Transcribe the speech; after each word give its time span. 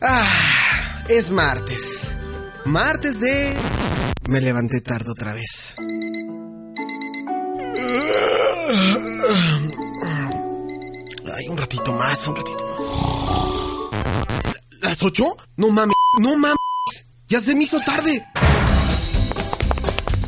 Ah, 0.00 1.02
es 1.08 1.32
martes. 1.32 2.16
Martes 2.64 3.18
de... 3.18 3.56
Me 4.28 4.40
levanté 4.40 4.80
tarde 4.80 5.10
otra 5.10 5.34
vez. 5.34 5.74
Ay, 11.34 11.48
un 11.48 11.58
ratito 11.58 11.92
más, 11.94 12.28
un 12.28 12.36
ratito 12.36 12.64
más. 12.64 12.78
¿Las 14.80 15.02
ocho? 15.02 15.36
No 15.56 15.70
mames, 15.70 15.96
no 16.20 16.36
mames. 16.36 16.56
Ya 17.26 17.40
se 17.40 17.56
me 17.56 17.64
hizo 17.64 17.80
tarde. 17.80 18.24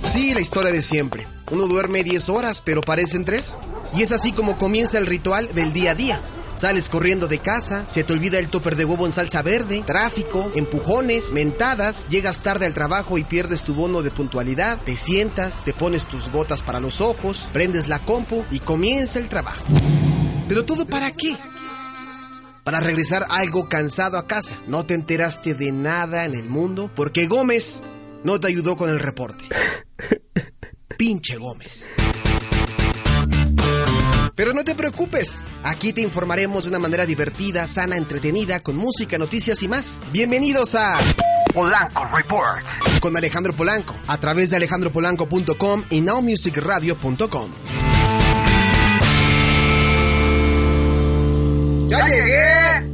Sí, 0.03 0.35
la 0.35 0.41
historia 0.41 0.73
de 0.73 0.83
siempre. 0.83 1.29
Uno 1.53 1.69
duerme 1.69 2.03
10 2.03 2.29
horas, 2.31 2.61
pero 2.61 2.81
parecen 2.81 3.25
tres. 3.25 3.55
Y 3.95 4.03
es 4.03 4.11
así 4.11 4.33
como 4.33 4.59
comienza 4.59 4.99
el 4.99 5.07
ritual 5.07 5.55
del 5.55 5.73
día 5.73 5.93
a 5.93 5.95
día. 5.95 6.21
Sales 6.61 6.91
corriendo 6.91 7.27
de 7.27 7.39
casa, 7.39 7.87
se 7.89 8.05
te 8.05 8.13
olvida 8.13 8.39
el 8.39 8.51
topper 8.51 8.77
de 8.77 8.85
huevo 8.85 9.07
en 9.07 9.15
salsa 9.15 9.41
verde, 9.41 9.83
tráfico, 9.87 10.51
empujones, 10.55 11.33
mentadas, 11.33 12.07
llegas 12.11 12.43
tarde 12.43 12.67
al 12.67 12.75
trabajo 12.75 13.17
y 13.17 13.25
pierdes 13.25 13.65
tu 13.65 13.73
bono 13.73 14.03
de 14.03 14.11
puntualidad, 14.11 14.77
te 14.77 14.99
sientas, 14.99 15.65
te 15.65 15.73
pones 15.73 16.05
tus 16.05 16.31
gotas 16.31 16.63
para 16.63 16.79
los 16.79 17.01
ojos, 17.01 17.47
prendes 17.55 17.89
la 17.89 17.99
compu 18.01 18.45
y 18.51 18.59
comienza 18.59 19.19
el 19.19 19.29
trabajo. 19.29 19.65
Pero 20.49 20.67
todo 20.67 20.85
para 20.85 21.11
qué? 21.13 21.35
Para 22.63 22.81
regresar 22.81 23.25
algo 23.31 23.67
cansado 23.67 24.19
a 24.19 24.27
casa. 24.27 24.59
No 24.67 24.85
te 24.85 24.93
enteraste 24.93 25.55
de 25.55 25.73
nada 25.73 26.27
en 26.27 26.35
el 26.35 26.45
mundo 26.45 26.91
porque 26.95 27.27
Gómez 27.27 27.83
no 28.23 28.39
te 28.39 28.49
ayudó 28.49 28.77
con 28.77 28.91
el 28.91 28.99
reporte. 28.99 29.47
Pinche 30.99 31.39
Gómez. 31.39 31.87
Pero 34.41 34.55
no 34.55 34.65
te 34.65 34.75
preocupes, 34.75 35.43
aquí 35.63 35.93
te 35.93 36.01
informaremos 36.01 36.65
de 36.65 36.71
una 36.71 36.79
manera 36.79 37.05
divertida, 37.05 37.67
sana, 37.67 37.99
entretenida, 37.99 38.59
con 38.61 38.75
música, 38.75 39.19
noticias 39.19 39.63
y 39.63 39.69
más. 39.69 40.01
Bienvenidos 40.13 40.75
a 40.77 40.97
Polanco 41.53 42.07
Report 42.07 42.65
con 43.01 43.15
Alejandro 43.19 43.55
Polanco 43.55 43.95
a 44.07 44.19
través 44.19 44.49
de 44.49 44.57
alejandropolanco.com 44.57 45.85
y 45.91 46.01
nowmusicradio.com. 46.01 47.51
¡Ya 51.91 52.09
llegué! 52.09 52.90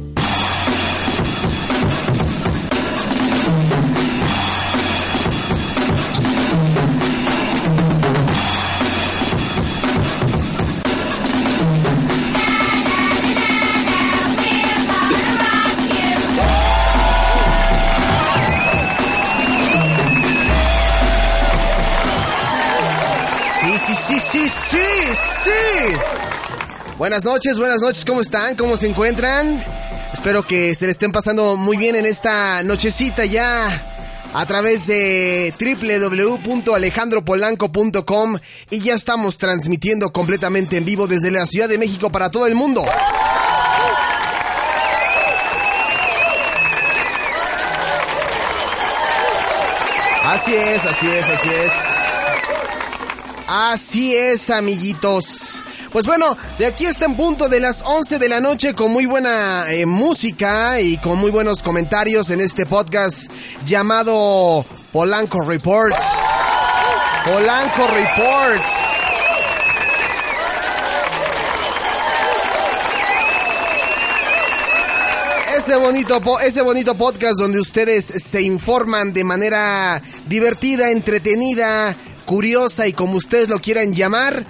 Sí, 25.43 25.43
sí. 25.43 25.95
Buenas 26.97 27.23
noches, 27.23 27.57
buenas 27.57 27.81
noches, 27.81 28.05
¿cómo 28.05 28.21
están? 28.21 28.55
¿Cómo 28.55 28.77
se 28.77 28.87
encuentran? 28.87 29.63
Espero 30.13 30.43
que 30.43 30.73
se 30.73 30.85
le 30.85 30.91
estén 30.91 31.11
pasando 31.11 31.55
muy 31.55 31.77
bien 31.77 31.95
en 31.95 32.05
esta 32.05 32.63
nochecita 32.63 33.25
ya 33.25 33.83
a 34.33 34.45
través 34.45 34.87
de 34.87 35.53
www.alejandropolanco.com 35.59 38.37
y 38.69 38.79
ya 38.79 38.95
estamos 38.95 39.37
transmitiendo 39.37 40.11
completamente 40.11 40.77
en 40.77 40.85
vivo 40.85 41.07
desde 41.07 41.31
la 41.31 41.45
Ciudad 41.45 41.69
de 41.69 41.77
México 41.77 42.09
para 42.09 42.31
todo 42.31 42.47
el 42.47 42.55
mundo. 42.55 42.83
Así 50.25 50.53
es, 50.53 50.85
así 50.85 51.07
es, 51.07 51.29
así 51.29 51.49
es. 51.49 52.06
Así 53.47 54.13
es, 54.13 54.49
amiguitos. 54.49 55.63
Pues 55.93 56.05
bueno, 56.05 56.37
de 56.59 56.65
aquí 56.65 56.85
está 56.85 57.05
en 57.05 57.15
punto 57.15 57.47
de 57.47 57.61
las 57.61 57.81
11 57.81 58.19
de 58.19 58.27
la 58.27 58.41
noche 58.41 58.73
con 58.73 58.91
muy 58.91 59.05
buena 59.05 59.71
eh, 59.71 59.85
música 59.85 60.81
y 60.81 60.97
con 60.97 61.17
muy 61.17 61.31
buenos 61.31 61.63
comentarios 61.63 62.29
en 62.29 62.41
este 62.41 62.65
podcast 62.65 63.31
llamado 63.65 64.65
Polanco 64.91 65.39
Report. 65.39 65.95
Polanco 67.25 67.87
Report. 67.87 68.63
Ese 75.57 75.75
bonito, 75.77 76.39
ese 76.41 76.61
bonito 76.61 76.95
podcast 76.95 77.39
donde 77.39 77.61
ustedes 77.61 78.05
se 78.05 78.41
informan 78.41 79.13
de 79.13 79.23
manera 79.23 80.01
divertida, 80.27 80.91
entretenida, 80.91 81.95
curiosa 82.27 82.87
y 82.87 82.93
como 82.93 83.15
ustedes 83.15 83.49
lo 83.49 83.59
quieran 83.59 83.93
llamar. 83.93 84.45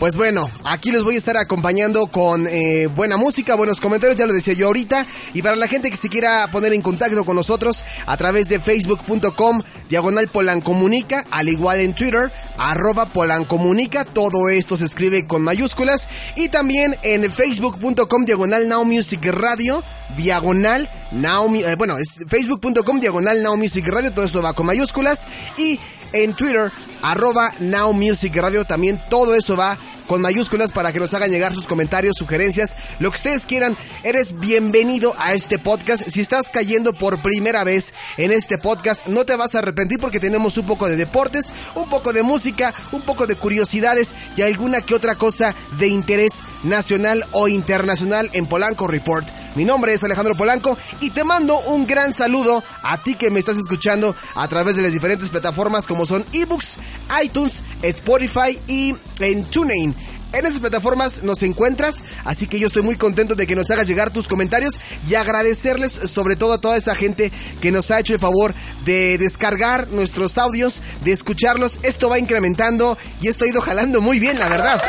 Pues 0.00 0.16
bueno, 0.16 0.50
aquí 0.64 0.90
les 0.90 1.04
voy 1.04 1.14
a 1.14 1.18
estar 1.18 1.36
acompañando 1.36 2.08
con 2.08 2.48
eh, 2.48 2.88
buena 2.88 3.16
música, 3.16 3.54
buenos 3.54 3.78
comentarios, 3.78 4.18
ya 4.18 4.26
lo 4.26 4.32
decía 4.32 4.52
yo 4.52 4.66
ahorita. 4.66 5.06
Y 5.32 5.42
para 5.42 5.54
la 5.54 5.68
gente 5.68 5.90
que 5.90 5.96
se 5.96 6.08
quiera 6.08 6.48
poner 6.50 6.72
en 6.72 6.82
contacto 6.82 7.24
con 7.24 7.36
nosotros 7.36 7.84
a 8.06 8.16
través 8.16 8.48
de 8.48 8.58
facebook.com, 8.58 9.62
diagonal 9.88 10.26
polancomunica, 10.26 11.24
al 11.30 11.48
igual 11.48 11.78
en 11.78 11.94
Twitter, 11.94 12.32
arroba 12.58 13.06
polancomunica, 13.06 14.04
todo 14.04 14.48
esto 14.48 14.76
se 14.76 14.86
escribe 14.86 15.24
con 15.28 15.42
mayúsculas. 15.42 16.08
Y 16.34 16.48
también 16.48 16.96
en 17.04 17.32
facebook.com, 17.32 18.24
diagonal 18.24 18.68
now 18.68 18.84
music 18.84 19.24
radio, 19.26 19.84
diagonal 20.16 20.90
now, 21.12 21.54
eh, 21.54 21.76
bueno, 21.76 21.96
es 21.98 22.24
facebook.com, 22.26 22.98
diagonal 22.98 23.40
now 23.40 23.56
music 23.56 23.86
radio, 23.86 24.10
todo 24.10 24.24
eso 24.24 24.42
va 24.42 24.52
con 24.52 24.66
mayúsculas. 24.66 25.28
Y 25.56 25.78
en 26.12 26.34
Twitter, 26.34 26.72
arroba 27.02 27.52
Now 27.58 27.92
Music 27.92 28.34
Radio. 28.36 28.64
También 28.64 29.00
todo 29.10 29.34
eso 29.34 29.56
va 29.56 29.76
con 30.06 30.20
mayúsculas 30.20 30.72
para 30.72 30.92
que 30.92 31.00
nos 31.00 31.14
hagan 31.14 31.30
llegar 31.30 31.54
sus 31.54 31.66
comentarios, 31.66 32.16
sugerencias, 32.16 32.76
lo 32.98 33.10
que 33.10 33.16
ustedes 33.16 33.46
quieran. 33.46 33.76
Eres 34.02 34.38
bienvenido 34.38 35.14
a 35.18 35.34
este 35.34 35.58
podcast. 35.58 36.08
Si 36.08 36.20
estás 36.20 36.50
cayendo 36.50 36.92
por 36.92 37.18
primera 37.18 37.64
vez 37.64 37.94
en 38.16 38.32
este 38.32 38.58
podcast, 38.58 39.06
no 39.06 39.24
te 39.24 39.36
vas 39.36 39.54
a 39.54 39.58
arrepentir 39.58 39.98
porque 39.98 40.20
tenemos 40.20 40.58
un 40.58 40.66
poco 40.66 40.88
de 40.88 40.96
deportes, 40.96 41.52
un 41.74 41.88
poco 41.88 42.12
de 42.12 42.22
música, 42.22 42.72
un 42.92 43.02
poco 43.02 43.26
de 43.26 43.36
curiosidades 43.36 44.14
y 44.36 44.42
alguna 44.42 44.80
que 44.80 44.94
otra 44.94 45.14
cosa 45.14 45.54
de 45.78 45.88
interés 45.88 46.42
nacional 46.64 47.24
o 47.32 47.48
internacional 47.48 48.30
en 48.32 48.46
Polanco 48.46 48.86
Report. 48.86 49.26
Mi 49.54 49.66
nombre 49.66 49.92
es 49.92 50.02
Alejandro 50.02 50.34
Polanco 50.34 50.78
y 51.00 51.10
te 51.10 51.24
mando 51.24 51.58
un 51.66 51.86
gran 51.86 52.14
saludo 52.14 52.64
a 52.82 52.96
ti 53.02 53.14
que 53.16 53.30
me 53.30 53.38
estás 53.38 53.58
escuchando 53.58 54.16
a 54.34 54.48
través 54.48 54.76
de 54.76 54.82
las 54.82 54.92
diferentes 54.92 55.28
plataformas 55.28 55.86
como 55.86 56.06
son 56.06 56.24
ebooks, 56.32 56.78
iTunes, 57.22 57.62
Spotify 57.82 58.58
y 58.66 58.94
en 59.20 59.44
TuneIn. 59.44 59.94
En 60.32 60.46
esas 60.46 60.60
plataformas 60.60 61.22
nos 61.24 61.42
encuentras, 61.42 62.02
así 62.24 62.46
que 62.46 62.58
yo 62.58 62.66
estoy 62.66 62.82
muy 62.82 62.96
contento 62.96 63.34
de 63.34 63.46
que 63.46 63.54
nos 63.54 63.70
hagas 63.70 63.86
llegar 63.86 64.10
tus 64.10 64.28
comentarios 64.28 64.80
y 65.06 65.14
agradecerles 65.14 65.92
sobre 65.92 66.36
todo 66.36 66.54
a 66.54 66.58
toda 66.58 66.78
esa 66.78 66.94
gente 66.94 67.30
que 67.60 67.70
nos 67.70 67.90
ha 67.90 68.00
hecho 68.00 68.14
el 68.14 68.18
favor 68.20 68.54
de 68.86 69.18
descargar 69.18 69.88
nuestros 69.88 70.38
audios, 70.38 70.80
de 71.04 71.12
escucharlos. 71.12 71.80
Esto 71.82 72.08
va 72.08 72.18
incrementando 72.18 72.96
y 73.20 73.28
esto 73.28 73.44
ha 73.44 73.48
ido 73.48 73.60
jalando 73.60 74.00
muy 74.00 74.18
bien, 74.20 74.38
la 74.38 74.48
verdad. 74.48 74.80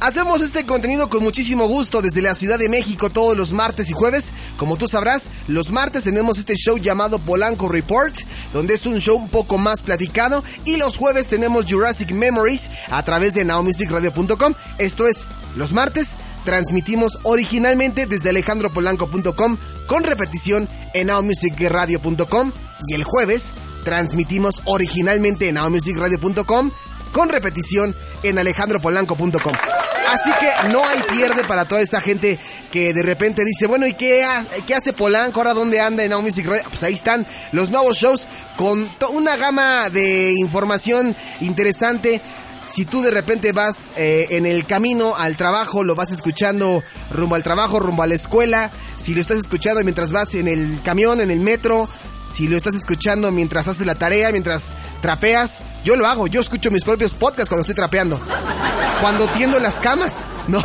Hacemos 0.00 0.42
este 0.42 0.64
contenido 0.64 1.10
con 1.10 1.24
muchísimo 1.24 1.66
gusto 1.66 2.02
desde 2.02 2.22
la 2.22 2.36
Ciudad 2.36 2.56
de 2.56 2.68
México 2.68 3.10
todos 3.10 3.36
los 3.36 3.52
martes 3.52 3.90
y 3.90 3.94
jueves. 3.94 4.32
Como 4.56 4.76
tú 4.76 4.86
sabrás, 4.86 5.28
los 5.48 5.72
martes 5.72 6.04
tenemos 6.04 6.38
este 6.38 6.54
show 6.54 6.78
llamado 6.78 7.18
Polanco 7.18 7.68
Report, 7.68 8.14
donde 8.52 8.74
es 8.74 8.86
un 8.86 9.00
show 9.00 9.16
un 9.16 9.28
poco 9.28 9.58
más 9.58 9.82
platicado. 9.82 10.44
Y 10.64 10.76
los 10.76 10.96
jueves 10.96 11.26
tenemos 11.26 11.64
Jurassic 11.68 12.12
Memories 12.12 12.70
a 12.90 13.02
través 13.02 13.34
de 13.34 13.44
nowmusicradio.com. 13.44 14.54
Esto 14.78 15.08
es, 15.08 15.28
los 15.56 15.72
martes 15.72 16.16
transmitimos 16.44 17.18
originalmente 17.24 18.06
desde 18.06 18.30
alejandropolanco.com 18.30 19.56
con 19.88 20.04
repetición 20.04 20.68
en 20.94 21.08
nowmusicradio.com. 21.08 22.52
Y 22.86 22.94
el 22.94 23.02
jueves 23.02 23.52
transmitimos 23.82 24.62
originalmente 24.64 25.48
en 25.48 25.56
nowmusicradio.com 25.56 26.70
con 27.12 27.28
repetición 27.28 27.94
en 28.22 28.38
alejandropolanco.com. 28.38 29.52
Así 30.10 30.30
que 30.40 30.68
no 30.72 30.82
hay 30.86 31.02
pierde 31.02 31.44
para 31.44 31.66
toda 31.66 31.82
esa 31.82 32.00
gente 32.00 32.38
que 32.70 32.94
de 32.94 33.02
repente 33.02 33.44
dice, 33.44 33.66
bueno, 33.66 33.86
¿y 33.86 33.92
qué, 33.92 34.24
ha- 34.24 34.42
qué 34.66 34.74
hace 34.74 34.94
Polanco? 34.94 35.40
¿Ahora 35.40 35.52
dónde 35.52 35.80
anda 35.80 36.02
en 36.02 36.10
Now 36.10 36.22
Music? 36.22 36.46
Pues 36.70 36.82
ahí 36.82 36.94
están 36.94 37.26
los 37.52 37.68
nuevos 37.70 37.98
shows 37.98 38.26
con 38.56 38.88
una 39.10 39.36
gama 39.36 39.90
de 39.90 40.32
información 40.32 41.14
interesante. 41.42 42.22
Si 42.66 42.84
tú 42.84 43.00
de 43.02 43.10
repente 43.10 43.52
vas 43.52 43.92
eh, 43.96 44.26
en 44.30 44.44
el 44.46 44.64
camino 44.66 45.14
al 45.16 45.36
trabajo, 45.36 45.84
lo 45.84 45.94
vas 45.94 46.10
escuchando 46.10 46.82
rumbo 47.10 47.34
al 47.34 47.42
trabajo, 47.42 47.80
rumbo 47.80 48.02
a 48.02 48.06
la 48.06 48.14
escuela, 48.14 48.70
si 48.98 49.14
lo 49.14 49.20
estás 49.22 49.38
escuchando 49.38 49.82
mientras 49.84 50.10
vas 50.12 50.34
en 50.34 50.48
el 50.48 50.78
camión, 50.82 51.20
en 51.22 51.30
el 51.30 51.40
metro, 51.40 51.88
si 52.30 52.48
lo 52.48 52.56
estás 52.56 52.74
escuchando 52.74 53.30
mientras 53.32 53.68
haces 53.68 53.86
la 53.86 53.94
tarea, 53.94 54.30
mientras 54.32 54.76
trapeas, 55.00 55.62
yo 55.84 55.96
lo 55.96 56.06
hago, 56.06 56.26
yo 56.26 56.40
escucho 56.40 56.70
mis 56.70 56.84
propios 56.84 57.14
podcasts 57.14 57.48
cuando 57.48 57.62
estoy 57.62 57.74
trapeando. 57.74 58.20
Cuando 59.00 59.28
tiendo 59.28 59.58
las 59.60 59.80
camas, 59.80 60.26
¿no? 60.48 60.62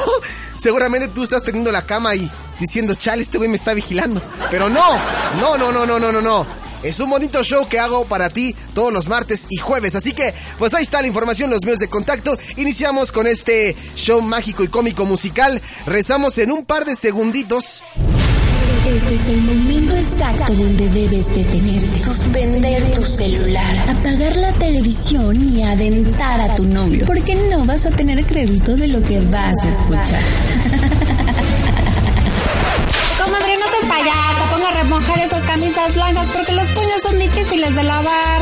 Seguramente 0.57 1.07
tú 1.07 1.23
estás 1.23 1.43
teniendo 1.43 1.71
la 1.71 1.83
cama 1.83 2.15
y 2.15 2.29
diciendo, 2.59 2.93
chale, 2.95 3.21
este 3.21 3.37
güey 3.37 3.49
me 3.49 3.55
está 3.55 3.73
vigilando. 3.73 4.21
Pero 4.51 4.69
no, 4.69 4.97
no, 5.39 5.57
no, 5.57 5.71
no, 5.71 5.85
no, 5.85 5.99
no, 5.99 6.11
no, 6.11 6.21
no. 6.21 6.63
Es 6.83 6.99
un 6.99 7.09
bonito 7.09 7.41
show 7.43 7.65
que 7.67 7.79
hago 7.79 8.05
para 8.05 8.29
ti 8.29 8.53
todos 8.73 8.91
los 8.91 9.07
martes 9.07 9.45
y 9.49 9.57
jueves. 9.57 9.95
Así 9.95 10.11
que, 10.11 10.33
pues 10.57 10.73
ahí 10.73 10.83
está 10.83 11.01
la 11.01 11.07
información, 11.07 11.49
los 11.49 11.63
medios 11.63 11.79
de 11.79 11.87
contacto. 11.87 12.37
Iniciamos 12.57 13.13
con 13.13 13.25
este 13.25 13.75
show 13.95 14.21
mágico 14.21 14.63
y 14.63 14.67
cómico 14.67 15.05
musical. 15.05 15.61
Rezamos 15.85 16.37
en 16.39 16.51
un 16.51 16.65
par 16.65 16.83
de 16.83 16.97
segunditos. 16.97 17.83
Este 18.85 19.15
es 19.15 19.29
el 19.29 19.41
momento 19.41 19.95
exacto 19.95 20.53
donde 20.53 20.89
debes 20.89 21.25
detenerte, 21.33 21.97
suspender 21.99 22.83
tu 22.93 23.01
celular, 23.01 23.77
apagar 23.87 24.35
la 24.35 24.51
televisión 24.53 25.57
y 25.57 25.63
adentar 25.63 26.41
a 26.41 26.53
tu 26.55 26.65
novio, 26.65 27.05
porque 27.05 27.33
no 27.49 27.63
vas 27.65 27.85
a 27.85 27.91
tener 27.91 28.25
crédito 28.25 28.75
de 28.75 28.89
lo 28.89 29.01
que 29.01 29.21
vas 29.21 29.55
a 29.57 29.69
escuchar. 29.69 30.19
Comadre, 33.23 33.55
no 33.57 33.65
te 33.79 33.87
payasa, 33.87 34.49
ponga 34.51 34.67
a 34.67 34.73
remojar 34.83 35.19
esas 35.19 35.43
camisas 35.43 35.95
blancas 35.95 36.27
porque 36.33 36.51
los 36.51 36.67
puños 36.71 37.01
son 37.03 37.17
difíciles 37.19 37.73
de 37.73 37.83
lavar. 37.83 38.41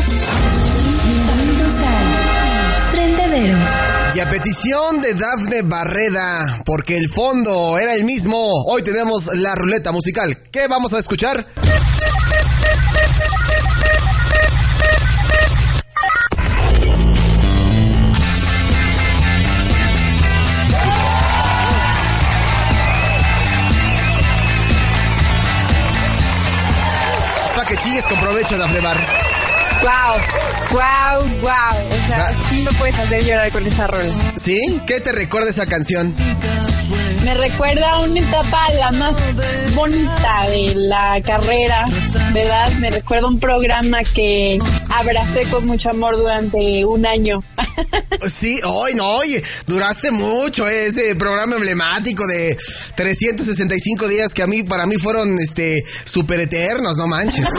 Bienvenidos 1.06 1.74
al 1.84 2.92
Trendedero. 2.92 3.91
Y 4.14 4.20
a 4.20 4.30
petición 4.30 5.02
de 5.02 5.14
Dafne 5.14 5.62
Barreda, 5.62 6.62
porque 6.66 6.98
el 6.98 7.08
fondo 7.08 7.78
era 7.78 7.94
el 7.94 8.04
mismo, 8.04 8.38
hoy 8.66 8.82
tenemos 8.82 9.28
la 9.36 9.56
ruleta 9.56 9.94
musical. 9.94 10.38
¿Qué 10.52 10.68
vamos 10.68 10.94
a 10.94 11.00
escuchar? 11.00 11.46
Es 27.46 27.52
para 27.56 27.70
que 27.70 27.78
chilles 27.78 28.06
con 28.08 28.20
provecho, 28.20 28.58
Dafne 28.58 28.82
Bar. 28.82 29.31
Wow, 29.82 30.18
wow, 30.72 31.22
wow. 31.42 31.50
O 31.52 32.08
sea, 32.08 32.28
Ah. 32.30 32.34
sí 32.50 32.58
me 32.62 32.72
puedes 32.74 32.98
hacer 33.00 33.24
llorar 33.26 33.52
con 33.52 33.66
esa 33.66 33.88
rola. 33.88 34.14
¿Sí? 34.38 34.80
¿Qué 34.86 35.00
te 35.02 35.12
recuerda 35.12 35.50
esa 35.50 35.66
canción? 35.66 36.14
Me 37.24 37.34
recuerda 37.36 37.90
a 37.92 38.00
una 38.00 38.20
etapa 38.20 38.70
la 38.80 38.92
más 38.92 39.16
bonita 39.76 40.48
de 40.50 40.74
la 40.76 41.22
carrera, 41.24 41.86
¿verdad? 42.34 42.72
Me 42.80 42.90
recuerda 42.90 43.28
un 43.28 43.40
programa 43.40 44.00
que 44.04 44.58
abracé 44.90 45.44
con 45.50 45.66
mucho 45.66 45.90
amor 45.90 46.18
durante 46.18 46.86
un 46.86 47.06
año. 47.06 47.44
Sí, 48.30 48.60
hoy 48.64 48.94
no, 48.94 49.16
oye, 49.16 49.42
duraste 49.66 50.12
mucho 50.12 50.68
eh, 50.68 50.86
ese 50.86 51.16
programa 51.16 51.56
emblemático 51.56 52.28
de 52.28 52.56
365 52.96 54.08
días 54.08 54.34
que 54.36 54.44
a 54.44 54.48
mí, 54.48 54.62
para 54.62 54.86
mí 54.86 54.98
fueron, 54.98 55.40
este, 55.40 55.84
super 56.06 56.40
eternos, 56.40 56.98
no 56.98 57.08
manches. 57.08 57.48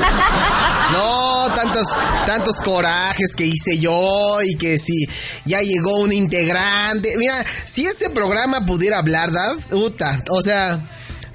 No, 0.93 1.51
tantos, 1.55 1.87
tantos 2.27 2.57
corajes 2.63 3.35
que 3.35 3.47
hice 3.47 3.79
yo 3.79 4.43
y 4.43 4.57
que 4.57 4.79
si 4.79 5.07
ya 5.47 5.63
llegó 5.63 6.01
un 6.01 6.13
integrante. 6.13 7.17
Mira, 7.17 7.43
si 7.65 7.87
ese 7.87 8.11
programa 8.11 8.67
pudiera 8.67 8.99
hablar, 8.99 9.33
Dav, 9.33 9.57
puta, 9.71 10.23
o 10.29 10.43
sea, 10.43 10.79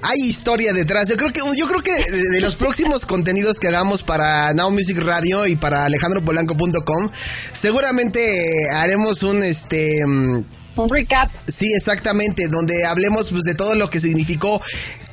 hay 0.02 0.20
historia 0.20 0.72
detrás. 0.72 1.08
Yo 1.08 1.16
creo 1.16 1.32
que, 1.32 1.40
yo 1.56 1.66
creo 1.66 1.82
que 1.82 1.92
de, 1.92 2.28
de 2.30 2.40
los 2.40 2.56
próximos 2.56 3.06
contenidos 3.06 3.58
que 3.58 3.68
hagamos 3.68 4.02
para 4.02 4.52
Now 4.54 4.70
Music 4.70 4.98
Radio 4.98 5.46
y 5.46 5.56
para 5.56 5.84
alejandropolanco.com, 5.84 7.10
seguramente 7.52 8.70
haremos 8.72 9.22
un 9.22 9.42
este 9.42 10.04
mm, 10.06 10.44
Un 10.76 10.88
recap. 10.88 11.30
Sí, 11.46 11.72
exactamente, 11.74 12.48
donde 12.48 12.84
hablemos 12.84 13.30
pues, 13.30 13.44
de 13.44 13.54
todo 13.54 13.74
lo 13.74 13.90
que 13.90 14.00
significó 14.00 14.60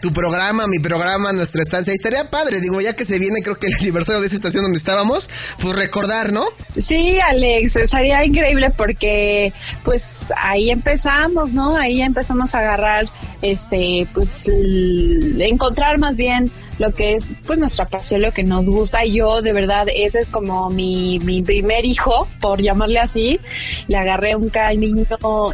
tu 0.05 0.13
programa, 0.13 0.67
mi 0.67 0.77
programa, 0.77 1.33
nuestra 1.33 1.63
estancia. 1.63 1.91
Y 1.91 1.95
estaría 1.95 2.29
padre, 2.29 2.59
digo, 2.59 2.79
ya 2.79 2.95
que 2.95 3.05
se 3.05 3.17
viene 3.17 3.41
creo 3.41 3.57
que 3.57 3.67
el 3.67 3.73
aniversario 3.73 4.21
de 4.21 4.27
esa 4.27 4.35
estación 4.35 4.61
donde 4.61 4.77
estábamos, 4.77 5.27
pues 5.59 5.75
recordar, 5.75 6.31
¿no? 6.31 6.45
Sí, 6.79 7.17
Alex, 7.19 7.79
sería 7.89 8.23
increíble 8.23 8.69
porque 8.69 9.51
pues 9.83 10.31
ahí 10.37 10.69
empezamos, 10.69 11.53
¿no? 11.53 11.75
Ahí 11.75 12.03
empezamos 12.03 12.53
a 12.53 12.59
agarrar, 12.59 13.07
este, 13.51 14.07
pues, 14.13 14.45
encontrar 15.39 15.97
más 15.97 16.15
bien 16.15 16.51
lo 16.77 16.93
que 16.93 17.13
es 17.13 17.23
pues 17.45 17.57
nuestra 17.57 17.85
pasión, 17.85 18.21
lo 18.21 18.33
que 18.33 18.43
nos 18.43 18.65
gusta. 18.65 19.05
Y 19.05 19.15
yo 19.17 19.41
de 19.41 19.53
verdad, 19.53 19.87
ese 19.93 20.19
es 20.19 20.29
como 20.29 20.69
mi, 20.69 21.19
mi 21.19 21.41
primer 21.41 21.85
hijo, 21.85 22.27
por 22.41 22.61
llamarle 22.61 22.99
así. 22.99 23.39
Le 23.87 23.97
agarré 23.97 24.35
un 24.35 24.49
cariño 24.49 25.05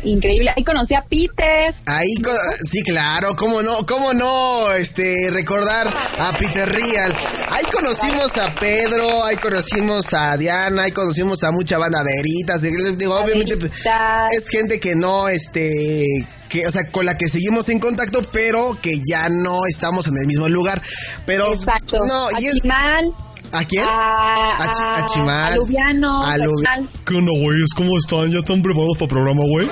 increíble. 0.03 0.51
Ahí 0.55 0.63
conocí 0.63 0.95
a 0.95 1.03
Peter. 1.03 1.75
Ahí, 1.85 2.15
co- 2.23 2.31
sí, 2.63 2.81
claro, 2.81 3.35
cómo 3.35 3.61
no, 3.61 3.85
cómo 3.85 4.13
no, 4.15 4.71
este, 4.73 5.29
recordar 5.29 5.87
a 6.19 6.35
Peter 6.37 6.67
Real. 6.67 7.13
Ahí 7.49 7.65
conocimos 7.71 8.37
a 8.37 8.55
Pedro, 8.55 9.23
ahí 9.23 9.35
conocimos 9.35 10.13
a 10.13 10.35
Diana, 10.37 10.83
ahí 10.83 10.91
conocimos 10.91 11.43
a 11.43 11.51
mucha 11.51 11.77
banda 11.77 12.01
veritas. 12.03 12.61
Digo, 12.63 13.15
obviamente, 13.19 13.55
Veritas. 13.57 14.31
es 14.33 14.49
gente 14.49 14.79
que 14.79 14.95
no, 14.95 15.29
este, 15.29 16.03
que, 16.51 16.67
o 16.67 16.71
sea, 16.71 16.91
con 16.91 17.05
la 17.05 17.17
que 17.17 17.27
seguimos 17.29 17.69
en 17.69 17.79
contacto, 17.79 18.21
pero 18.31 18.77
que 18.81 19.01
ya 19.09 19.29
no 19.29 19.65
estamos 19.65 20.07
en 20.07 20.17
el 20.17 20.27
mismo 20.27 20.47
lugar. 20.49 20.81
Pero, 21.25 21.51
Exacto. 21.53 21.97
no, 22.05 22.27
a 22.27 22.39
y 22.41 22.45
es, 22.47 22.55
Chimal, 22.61 23.11
¿a 23.53 23.63
quién? 23.63 23.85
a, 23.87 24.57
A 24.57 24.99
a 24.99 25.05
Chimal. 25.07 25.53
a 25.53 25.55
Lubiano, 25.55 26.23
A 26.23 26.37
Lu- 26.37 26.55
Chimal. 26.57 26.89
¿Qué 27.05 27.15
onda, 27.15 27.31
güeyes? 27.41 27.73
¿Cómo 27.75 27.97
están? 27.97 28.29
¿Ya 28.31 28.39
están 28.39 28.61
preparados 28.61 28.93
para 28.95 29.03
el 29.05 29.09
programa, 29.09 29.41
güey? 29.49 29.67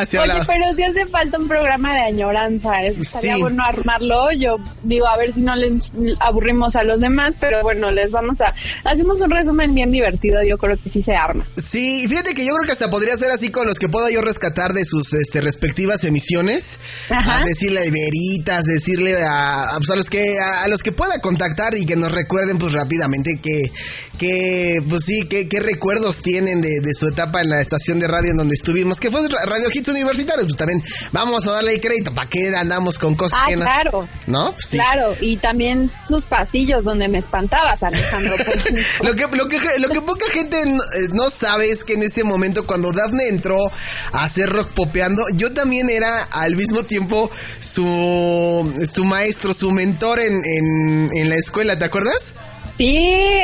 Hacia 0.00 0.22
Oye, 0.22 0.32
pero 0.46 0.64
sí 0.76 0.82
hace 0.82 1.06
falta 1.06 1.38
un 1.38 1.48
programa 1.48 1.94
de 1.94 2.00
añoranza. 2.02 2.80
¿eh? 2.82 2.94
Estaría 3.00 3.34
Sí. 3.36 3.40
bueno 3.42 3.62
armarlo. 3.64 4.32
Yo 4.32 4.56
digo, 4.82 5.06
a 5.06 5.16
ver 5.16 5.32
si 5.32 5.40
no 5.42 5.54
les 5.56 5.92
aburrimos 6.20 6.76
a 6.76 6.82
los 6.82 7.00
demás, 7.00 7.36
pero 7.40 7.62
bueno, 7.62 7.90
les 7.90 8.10
vamos 8.10 8.40
a... 8.40 8.54
Hacemos 8.84 9.20
un 9.20 9.30
resumen 9.30 9.74
bien 9.74 9.90
divertido, 9.90 10.42
yo 10.42 10.58
creo 10.58 10.76
que 10.76 10.88
sí 10.88 11.02
se 11.02 11.14
arma. 11.14 11.44
Sí, 11.56 12.06
fíjate 12.08 12.34
que 12.34 12.44
yo 12.44 12.52
creo 12.54 12.66
que 12.66 12.72
hasta 12.72 12.90
podría 12.90 13.16
ser 13.16 13.30
así 13.30 13.50
con 13.50 13.66
los 13.66 13.78
que 13.78 13.88
pueda 13.88 14.10
yo 14.10 14.22
rescatar 14.22 14.72
de 14.72 14.84
sus 14.84 15.12
este, 15.14 15.40
respectivas 15.40 16.04
emisiones. 16.04 16.78
Ajá. 17.10 17.38
A 17.42 17.44
decirle 17.44 17.80
a 17.80 17.90
veritas, 17.90 18.64
decirle 18.64 19.22
a, 19.22 19.64
a, 19.70 19.76
pues, 19.78 19.90
a 19.90 19.96
los 19.96 20.10
que 20.10 20.38
a, 20.38 20.62
a 20.64 20.68
los 20.68 20.82
que 20.82 20.92
pueda 20.92 21.18
contactar 21.20 21.74
y 21.76 21.84
que 21.86 21.96
nos 21.96 22.12
recuerden 22.12 22.58
pues 22.58 22.72
rápidamente 22.72 23.38
que, 23.42 23.70
que 24.18 24.82
pues 24.88 25.04
sí, 25.04 25.26
que, 25.28 25.48
qué 25.48 25.60
recuerdos 25.60 26.22
tienen 26.22 26.60
de, 26.60 26.80
de 26.80 26.94
su 26.94 27.08
etapa 27.08 27.40
en 27.40 27.50
la 27.50 27.60
estación 27.60 27.98
de 28.00 28.08
radio 28.08 28.30
en 28.30 28.36
donde 28.36 28.54
estuvimos, 28.54 29.00
que 29.00 29.10
fue 29.10 29.20
Ra- 29.28 29.44
Radio 29.46 29.68
Hits 29.72 29.88
Universitarios, 29.90 30.46
pues 30.46 30.56
también 30.56 30.82
vamos 31.12 31.46
a 31.46 31.52
darle 31.52 31.74
el 31.74 31.80
crédito, 31.80 32.12
¿para 32.14 32.28
qué 32.28 32.54
andamos 32.56 32.98
con 32.98 33.14
cosas 33.14 33.38
Ah, 33.42 33.48
que 33.48 33.56
no? 33.56 33.62
claro. 33.64 34.08
¿No? 34.26 34.52
Pues 34.52 34.66
sí. 34.68 34.76
Claro, 34.76 35.14
y 35.20 35.36
también 35.36 35.90
sus 36.06 36.24
pasillos 36.24 36.84
donde 36.84 37.08
me 37.08 37.18
espantabas, 37.18 37.82
Alejandro. 37.82 38.34
Lo 39.02 39.14
que, 39.14 39.26
lo, 39.36 39.48
que, 39.48 39.58
lo 39.78 39.88
que 39.88 40.00
poca 40.02 40.24
gente 40.32 40.64
no, 40.66 40.82
eh, 40.82 41.08
no 41.12 41.30
sabe 41.30 41.70
es 41.70 41.84
que 41.84 41.94
en 41.94 42.02
ese 42.02 42.24
momento 42.24 42.66
cuando 42.66 42.92
Daphne 42.92 43.28
entró 43.28 43.56
a 44.12 44.24
hacer 44.24 44.48
rock 44.50 44.68
popeando, 44.70 45.22
yo 45.34 45.52
también 45.52 45.90
era 45.90 46.22
al 46.30 46.56
mismo 46.56 46.82
tiempo 46.84 47.30
su, 47.58 48.86
su 48.92 49.04
maestro, 49.04 49.54
su 49.54 49.70
mentor 49.70 50.20
en, 50.20 50.34
en, 50.44 51.10
en 51.14 51.28
la 51.28 51.36
escuela, 51.36 51.78
¿te 51.78 51.84
acuerdas? 51.84 52.34
Sí, 52.80 52.96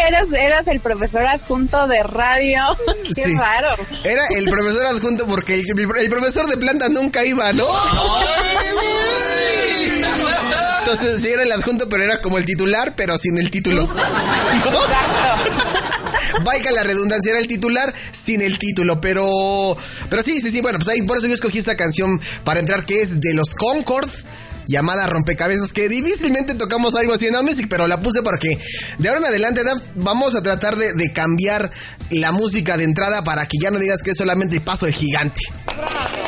eras, 0.08 0.32
eras 0.32 0.66
el 0.66 0.80
profesor 0.80 1.26
adjunto 1.26 1.86
de 1.88 2.02
radio. 2.02 2.62
Qué 3.14 3.22
Sí. 3.22 3.34
raro. 3.34 3.68
Era 4.02 4.22
el 4.34 4.48
profesor 4.48 4.86
adjunto 4.86 5.26
porque 5.26 5.54
el, 5.54 5.64
el 6.00 6.08
profesor 6.10 6.46
de 6.48 6.56
planta 6.56 6.88
nunca 6.88 7.22
iba, 7.24 7.52
¿no? 7.52 7.66
Entonces 10.80 11.20
sí 11.20 11.28
era 11.28 11.42
el 11.42 11.52
adjunto, 11.52 11.88
pero 11.88 12.04
era 12.04 12.20
como 12.22 12.38
el 12.38 12.44
titular, 12.44 12.94
pero 12.96 13.18
sin 13.18 13.36
el 13.38 13.50
título. 13.50 13.82
Exacto. 13.84 14.80
Vaya 16.42 16.70
la 16.70 16.82
redundancia, 16.84 17.30
era 17.30 17.40
el 17.40 17.48
titular 17.48 17.92
sin 18.12 18.40
el 18.40 18.58
título, 18.58 19.00
pero. 19.00 19.76
Pero 20.08 20.22
sí, 20.22 20.40
sí, 20.40 20.50
sí, 20.50 20.60
bueno, 20.60 20.78
pues 20.78 20.88
ahí 20.88 21.02
por 21.02 21.18
eso 21.18 21.26
yo 21.26 21.34
escogí 21.34 21.58
esta 21.58 21.76
canción 21.76 22.20
para 22.44 22.60
entrar, 22.60 22.86
que 22.86 23.02
es 23.02 23.20
de 23.20 23.34
los 23.34 23.54
Concord. 23.54 24.08
Llamada 24.66 25.06
Rompecabezas, 25.06 25.72
que 25.72 25.88
difícilmente 25.88 26.54
tocamos 26.54 26.94
algo 26.94 27.12
así 27.12 27.26
en 27.26 27.36
pero 27.68 27.86
la 27.86 28.00
puse 28.00 28.22
porque 28.22 28.58
de 28.98 29.08
ahora 29.08 29.20
en 29.20 29.26
adelante 29.26 29.62
vamos 29.94 30.34
a 30.34 30.42
tratar 30.42 30.76
de, 30.76 30.92
de 30.92 31.12
cambiar 31.12 31.70
la 32.10 32.32
música 32.32 32.76
de 32.76 32.84
entrada 32.84 33.22
para 33.24 33.46
que 33.46 33.58
ya 33.60 33.70
no 33.70 33.78
digas 33.78 34.02
que 34.02 34.10
es 34.10 34.16
solamente 34.16 34.56
el 34.56 34.62
paso 34.62 34.86
de 34.86 34.92
gigante. 34.92 35.40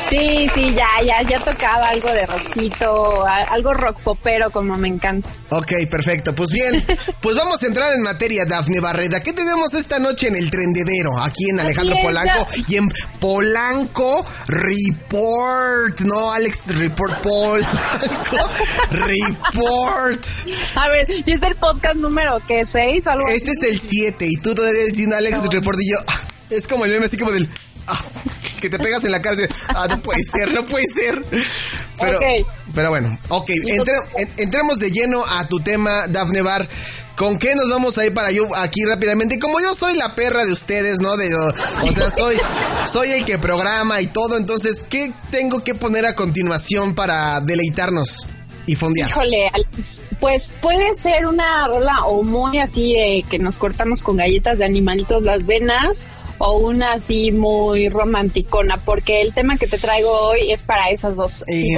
Sí, 0.09 0.49
sí, 0.53 0.73
ya, 0.73 0.87
ya, 1.05 1.21
ya 1.21 1.39
tocaba 1.43 1.89
algo 1.89 2.09
de 2.09 2.25
rockcito, 2.25 3.25
algo 3.27 3.73
rock 3.73 3.99
popero 3.99 4.49
como 4.49 4.75
me 4.75 4.87
encanta. 4.87 5.29
Ok, 5.49 5.71
perfecto. 5.89 6.33
Pues 6.33 6.49
bien, 6.51 6.83
pues 7.21 7.35
vamos 7.35 7.61
a 7.61 7.67
entrar 7.67 7.93
en 7.93 8.01
materia, 8.01 8.45
Dafne 8.45 8.79
Barreda. 8.79 9.21
¿Qué 9.21 9.33
tenemos 9.33 9.73
esta 9.75 9.99
noche 9.99 10.27
en 10.27 10.35
el 10.35 10.49
trendedero? 10.49 11.19
Aquí 11.21 11.49
en 11.49 11.59
Alejandro 11.59 11.95
es, 11.95 12.03
Polanco 12.03 12.47
ya. 12.55 12.63
y 12.67 12.75
en 12.77 12.89
Polanco 13.19 14.25
Report. 14.47 15.99
No, 16.01 16.33
Alex 16.33 16.77
Report, 16.79 17.13
Polanco 17.21 18.49
Report. 18.89 20.25
A 20.73 20.89
ver, 20.89 21.07
¿y 21.23 21.31
es 21.31 21.41
el 21.43 21.55
podcast 21.55 21.95
número 21.97 22.41
qué? 22.47 22.65
¿Seis 22.65 23.05
o 23.05 23.11
algo 23.11 23.27
Este 23.27 23.51
es 23.51 23.61
el 23.61 23.79
7 23.79 24.25
y 24.27 24.37
tú 24.37 24.55
todavía 24.55 24.85
diciendo 24.85 25.15
Alex 25.17 25.43
Report 25.51 25.68
ah, 26.07 26.21
Es 26.49 26.67
como 26.67 26.85
el 26.85 26.91
meme 26.91 27.05
así 27.05 27.17
como 27.17 27.31
del. 27.31 27.49
ah. 27.87 28.01
que 28.61 28.69
te 28.69 28.77
pegas 28.79 29.03
en 29.05 29.11
la 29.11 29.21
cara. 29.21 29.37
Ah, 29.69 29.87
no 29.89 30.01
puede 30.01 30.21
ser, 30.23 30.53
no 30.53 30.63
puede 30.65 30.85
ser. 30.93 31.23
Pero, 31.99 32.19
pero 32.75 32.89
bueno, 32.89 33.17
ok. 33.29 33.49
entre- 33.67 33.93
en- 34.17 34.33
entremos 34.37 34.79
de 34.79 34.91
lleno 34.91 35.23
a 35.25 35.47
tu 35.47 35.59
tema, 35.61 36.07
Dafne 36.07 36.41
Bar. 36.41 36.67
¿Con 37.15 37.37
qué 37.37 37.53
nos 37.53 37.69
vamos 37.69 37.97
a 37.97 38.05
ir 38.05 38.13
para 38.13 38.31
yo 38.31 38.47
aquí 38.55 38.85
rápidamente? 38.85 39.39
Como 39.39 39.59
yo 39.59 39.75
soy 39.75 39.95
la 39.97 40.15
perra 40.15 40.45
de 40.45 40.53
ustedes, 40.53 40.99
¿no? 40.99 41.17
De, 41.17 41.33
o 41.35 41.91
sea, 41.93 42.09
soy, 42.09 42.37
soy 42.89 43.11
el 43.11 43.25
que 43.25 43.37
programa 43.37 43.99
y 43.99 44.07
todo. 44.07 44.37
Entonces, 44.37 44.83
¿qué 44.89 45.11
tengo 45.29 45.61
que 45.63 45.75
poner 45.75 46.05
a 46.05 46.15
continuación 46.15 46.95
para 46.95 47.41
deleitarnos 47.41 48.25
y 48.69 48.75
fondear? 48.75 49.09
Híjole, 49.09 49.51
pues 50.19 50.53
puede 50.61 50.93
ser 50.95 51.25
una 51.25 51.67
rola 51.67 52.05
o 52.05 52.23
muy 52.23 52.59
así 52.59 52.93
de 52.93 53.25
que 53.29 53.39
nos 53.39 53.57
cortamos 53.57 54.03
con 54.03 54.17
galletas 54.17 54.59
de 54.59 54.65
animalitos 54.65 55.23
las 55.23 55.45
venas 55.45 56.07
o 56.39 56.57
una 56.57 56.93
así 56.93 57.31
muy 57.31 57.89
romanticona, 57.89 58.77
porque 58.77 59.21
el 59.21 59.33
tema 59.33 59.57
que 59.57 59.67
te 59.67 59.77
traigo 59.77 60.09
hoy 60.09 60.51
es 60.51 60.63
para 60.63 60.89
esas 60.89 61.15
dos 61.15 61.43
Eh, 61.47 61.75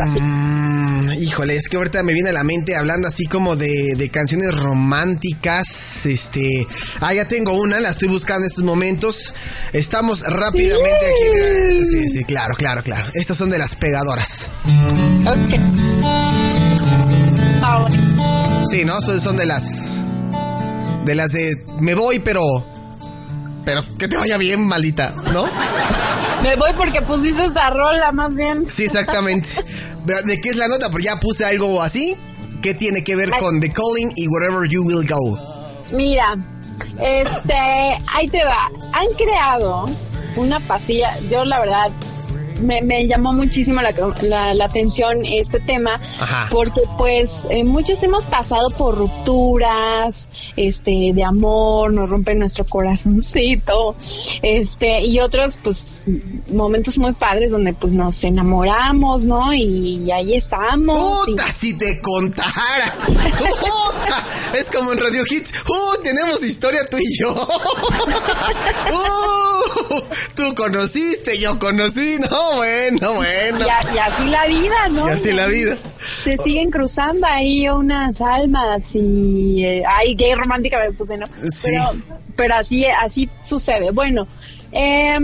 híjole, 1.19 1.55
es 1.55 1.67
que 1.67 1.77
ahorita 1.77 2.03
me 2.03 2.13
viene 2.13 2.29
a 2.29 2.33
la 2.33 2.43
mente 2.43 2.75
hablando 2.75 3.07
así 3.07 3.25
como 3.25 3.55
de, 3.55 3.95
de 3.97 4.09
canciones 4.09 4.55
románticas. 4.55 6.05
Este. 6.05 6.67
Ah, 6.99 7.13
ya 7.13 7.27
tengo 7.27 7.53
una, 7.53 7.79
la 7.79 7.89
estoy 7.89 8.07
buscando 8.07 8.45
en 8.45 8.49
estos 8.49 8.63
momentos. 8.63 9.33
Estamos 9.73 10.21
rápidamente 10.21 11.05
aquí. 11.05 11.29
mira. 11.33 11.85
Sí, 11.85 12.09
sí, 12.09 12.23
claro, 12.23 12.55
claro, 12.55 12.83
claro. 12.83 13.09
Estas 13.13 13.37
son 13.37 13.49
de 13.49 13.57
las 13.57 13.75
pegadoras. 13.75 14.51
Sí, 18.71 18.85
¿no? 18.85 19.01
Son, 19.01 19.19
son 19.19 19.35
de 19.35 19.45
las. 19.45 20.05
De 21.03 21.13
las 21.13 21.33
de. 21.33 21.61
Me 21.81 21.93
voy, 21.93 22.19
pero. 22.19 22.41
Pero 23.65 23.83
que 23.97 24.07
te 24.07 24.15
vaya 24.15 24.37
bien, 24.37 24.65
maldita, 24.65 25.13
¿no? 25.33 25.45
Me 26.41 26.55
voy 26.55 26.71
porque 26.77 27.01
pusiste 27.01 27.47
esta 27.47 27.69
rola 27.69 28.13
más 28.13 28.33
bien. 28.33 28.65
Sí, 28.65 28.85
exactamente. 28.85 29.49
¿De 30.05 30.39
qué 30.39 30.49
es 30.49 30.55
la 30.55 30.69
nota? 30.69 30.89
Porque 30.89 31.07
ya 31.07 31.19
puse 31.19 31.43
algo 31.43 31.81
así. 31.81 32.15
¿Qué 32.61 32.73
tiene 32.73 33.03
que 33.03 33.17
ver 33.17 33.31
con 33.39 33.59
The 33.59 33.73
Calling 33.73 34.13
y 34.15 34.27
Wherever 34.29 34.69
You 34.69 34.83
Will 34.83 35.05
Go? 35.05 35.37
Mira, 35.93 36.37
este, 37.01 37.53
ahí 37.53 38.29
te 38.29 38.45
va. 38.45 38.69
Han 38.93 39.07
creado 39.17 39.85
una 40.37 40.61
pastilla, 40.61 41.13
yo 41.29 41.43
la 41.43 41.59
verdad 41.59 41.91
me, 42.61 42.81
me 42.81 43.07
llamó 43.07 43.33
muchísimo 43.33 43.81
la, 43.81 43.93
la- 44.23 44.53
la 44.53 44.65
atención 44.65 45.25
este 45.25 45.59
tema, 45.59 45.99
Ajá. 46.19 46.47
porque 46.51 46.81
pues 46.97 47.45
eh, 47.49 47.63
muchos 47.63 48.01
hemos 48.03 48.25
pasado 48.25 48.69
por 48.71 48.97
rupturas, 48.97 50.27
este, 50.55 51.11
de 51.13 51.23
amor, 51.23 51.93
nos 51.93 52.09
rompen 52.09 52.39
nuestro 52.39 52.65
corazoncito, 52.65 53.95
este, 54.41 55.01
y 55.01 55.19
otros 55.19 55.57
pues 55.63 56.01
momentos 56.49 56.97
muy 56.97 57.13
padres 57.13 57.51
donde 57.51 57.73
pues 57.73 57.91
nos 57.93 58.23
enamoramos, 58.23 59.23
¿no? 59.23 59.53
Y, 59.53 60.09
ahí 60.11 60.35
estamos. 60.35 61.27
y- 61.27 61.31
¡Puta, 61.31 61.51
si 61.51 61.77
te 61.77 62.01
contara! 62.01 62.93
¡Puta! 63.07 64.25
Es 64.57 64.69
como 64.69 64.91
en 64.93 64.99
Radio 64.99 65.23
Hits. 65.29 65.53
¡Uh! 65.67 66.01
Tenemos 66.03 66.43
historia 66.43 66.81
tú 66.89 66.97
y 66.97 67.19
yo. 67.19 67.31
¡Uh! 68.91 69.80
Tú 70.35 70.55
conociste, 70.55 71.37
yo 71.37 71.59
conocí. 71.59 72.17
No, 72.19 72.55
bueno, 72.55 73.13
bueno. 73.13 73.65
y, 73.93 73.97
así 73.97 74.25
la 74.27 74.45
vida, 74.45 74.89
¿no? 74.89 75.07
Y 75.07 75.11
así 75.11 75.31
la 75.31 75.47
vida. 75.47 75.77
Se 76.23 76.37
siguen 76.37 76.71
cruzando 76.71 77.27
ahí 77.27 77.67
unas 77.69 78.21
almas 78.21 78.95
y... 78.95 79.63
eh, 79.63 79.83
ay, 79.87 80.15
gay 80.15 80.35
romántica 80.35 80.79
me 80.79 80.91
puse, 80.91 81.17
¿no? 81.17 81.27
Sí. 81.27 81.71
Pero, 81.71 81.91
pero 82.35 82.55
así, 82.55 82.85
así 82.85 83.29
sucede. 83.43 83.91
Bueno, 83.91 84.27
eh, 84.71 85.17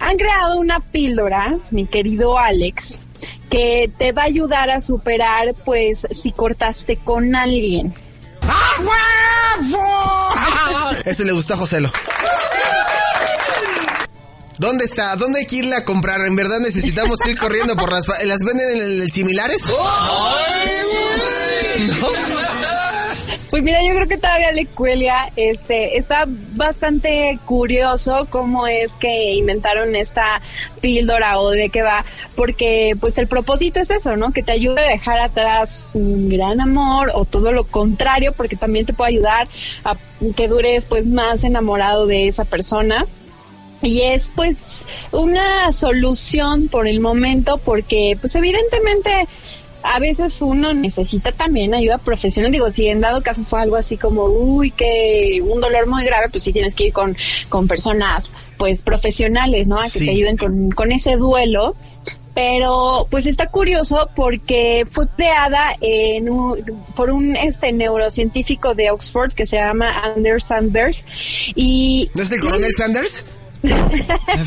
han 0.00 0.16
creado 0.16 0.58
una 0.58 0.80
píldora, 0.80 1.56
mi 1.70 1.86
querido 1.86 2.38
Alex, 2.38 3.00
que 3.50 3.90
te 3.96 4.12
va 4.12 4.22
a 4.22 4.26
ayudar 4.26 4.70
a 4.70 4.80
superar, 4.80 5.54
pues, 5.64 6.06
si 6.10 6.32
cortaste 6.32 6.96
con 6.96 7.34
alguien. 7.34 7.94
Eso 11.04 11.24
le 11.24 11.32
gustó 11.32 11.54
a 11.54 11.56
Joselo. 11.56 11.90
¿Dónde 14.58 14.84
está? 14.84 15.14
¿Dónde 15.16 15.40
hay 15.40 15.46
que 15.46 15.56
irla 15.56 15.78
a 15.78 15.84
comprar? 15.84 16.20
¿En 16.26 16.34
verdad 16.36 16.58
necesitamos 16.60 17.18
ir 17.28 17.38
corriendo 17.38 17.76
por 17.76 17.92
las... 17.92 18.06
fa- 18.06 18.22
¿Las 18.24 18.40
venden 18.40 18.68
en 18.76 18.82
el, 18.82 19.02
el 19.02 19.10
similares? 19.10 19.62
¿No? 22.00 22.08
Pues 23.50 23.62
mira, 23.62 23.78
yo 23.82 23.94
creo 23.94 24.06
que 24.08 24.18
todavía 24.18 24.52
le 24.52 24.66
cuelga, 24.66 25.30
este, 25.36 25.96
está 25.96 26.24
bastante 26.26 27.38
curioso 27.46 28.26
cómo 28.30 28.66
es 28.66 28.92
que 28.94 29.32
inventaron 29.34 29.96
esta 29.96 30.40
píldora 30.82 31.40
o 31.40 31.50
de 31.50 31.70
qué 31.70 31.80
va, 31.82 32.04
porque 32.36 32.94
pues 33.00 33.16
el 33.16 33.26
propósito 33.26 33.80
es 33.80 33.90
eso, 33.90 34.16
¿no? 34.16 34.32
Que 34.32 34.42
te 34.42 34.52
ayude 34.52 34.80
a 34.84 34.90
dejar 34.90 35.18
atrás 35.18 35.88
un 35.94 36.28
gran 36.28 36.60
amor 36.60 37.10
o 37.14 37.24
todo 37.24 37.50
lo 37.52 37.64
contrario, 37.64 38.32
porque 38.36 38.54
también 38.56 38.84
te 38.86 38.92
puede 38.92 39.10
ayudar 39.12 39.48
a 39.84 39.96
que 40.36 40.46
dures 40.48 40.84
pues 40.84 41.06
más 41.06 41.42
enamorado 41.42 42.06
de 42.06 42.26
esa 42.28 42.44
persona. 42.44 43.06
Y 43.82 44.02
es 44.02 44.30
pues 44.34 44.86
una 45.12 45.70
solución 45.72 46.68
por 46.68 46.88
el 46.88 47.00
momento 47.00 47.58
porque 47.58 48.16
pues 48.20 48.34
evidentemente 48.34 49.28
a 49.84 50.00
veces 50.00 50.42
uno 50.42 50.74
necesita 50.74 51.30
también 51.30 51.72
ayuda 51.74 51.98
profesional. 51.98 52.50
Digo, 52.50 52.68
si 52.70 52.88
en 52.88 53.00
dado 53.00 53.22
caso 53.22 53.42
fue 53.44 53.60
algo 53.60 53.76
así 53.76 53.96
como, 53.96 54.24
uy, 54.24 54.72
que 54.72 55.40
un 55.42 55.60
dolor 55.60 55.86
muy 55.86 56.04
grave, 56.04 56.28
pues 56.28 56.42
sí 56.42 56.52
tienes 56.52 56.74
que 56.74 56.86
ir 56.86 56.92
con, 56.92 57.16
con 57.48 57.68
personas 57.68 58.30
pues 58.56 58.82
profesionales, 58.82 59.68
¿no? 59.68 59.78
A 59.78 59.84
que 59.84 59.90
Sí. 60.00 60.04
te 60.06 60.10
ayuden 60.10 60.36
con, 60.36 60.70
con 60.70 60.90
ese 60.90 61.14
duelo. 61.16 61.76
Pero 62.34 63.08
pues 63.10 63.26
está 63.26 63.46
curioso 63.48 64.08
porque 64.14 64.84
fue 64.88 65.08
creada 65.08 65.74
en 65.80 66.28
un- 66.30 66.56
por 66.94 67.10
un 67.10 67.34
este 67.34 67.72
neurocientífico 67.72 68.74
de 68.74 68.90
Oxford 68.92 69.32
que 69.32 69.44
se 69.46 69.56
llama 69.56 69.90
Anders 70.04 70.44
Sandberg 70.44 70.94
y 71.56 72.08
¿No 72.14 72.22
es 72.22 72.30
el 72.30 72.40
coronel 72.40 72.72
Sanders? 72.76 73.24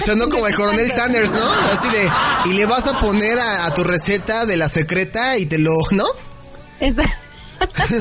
Sonó 0.05 0.29
como 0.29 0.47
el 0.47 0.55
coronel 0.55 0.91
Sanders, 0.91 1.31
¿no? 1.33 1.51
Así 1.73 1.89
de... 1.89 2.09
Y 2.45 2.53
le 2.53 2.65
vas 2.65 2.87
a 2.87 2.97
poner 2.99 3.39
a, 3.39 3.65
a 3.65 3.73
tu 3.73 3.83
receta 3.83 4.45
de 4.45 4.57
la 4.57 4.69
secreta 4.69 5.37
y 5.37 5.45
te 5.45 5.57
lo... 5.57 5.73
¿No? 5.91 6.05
Está- 6.79 7.03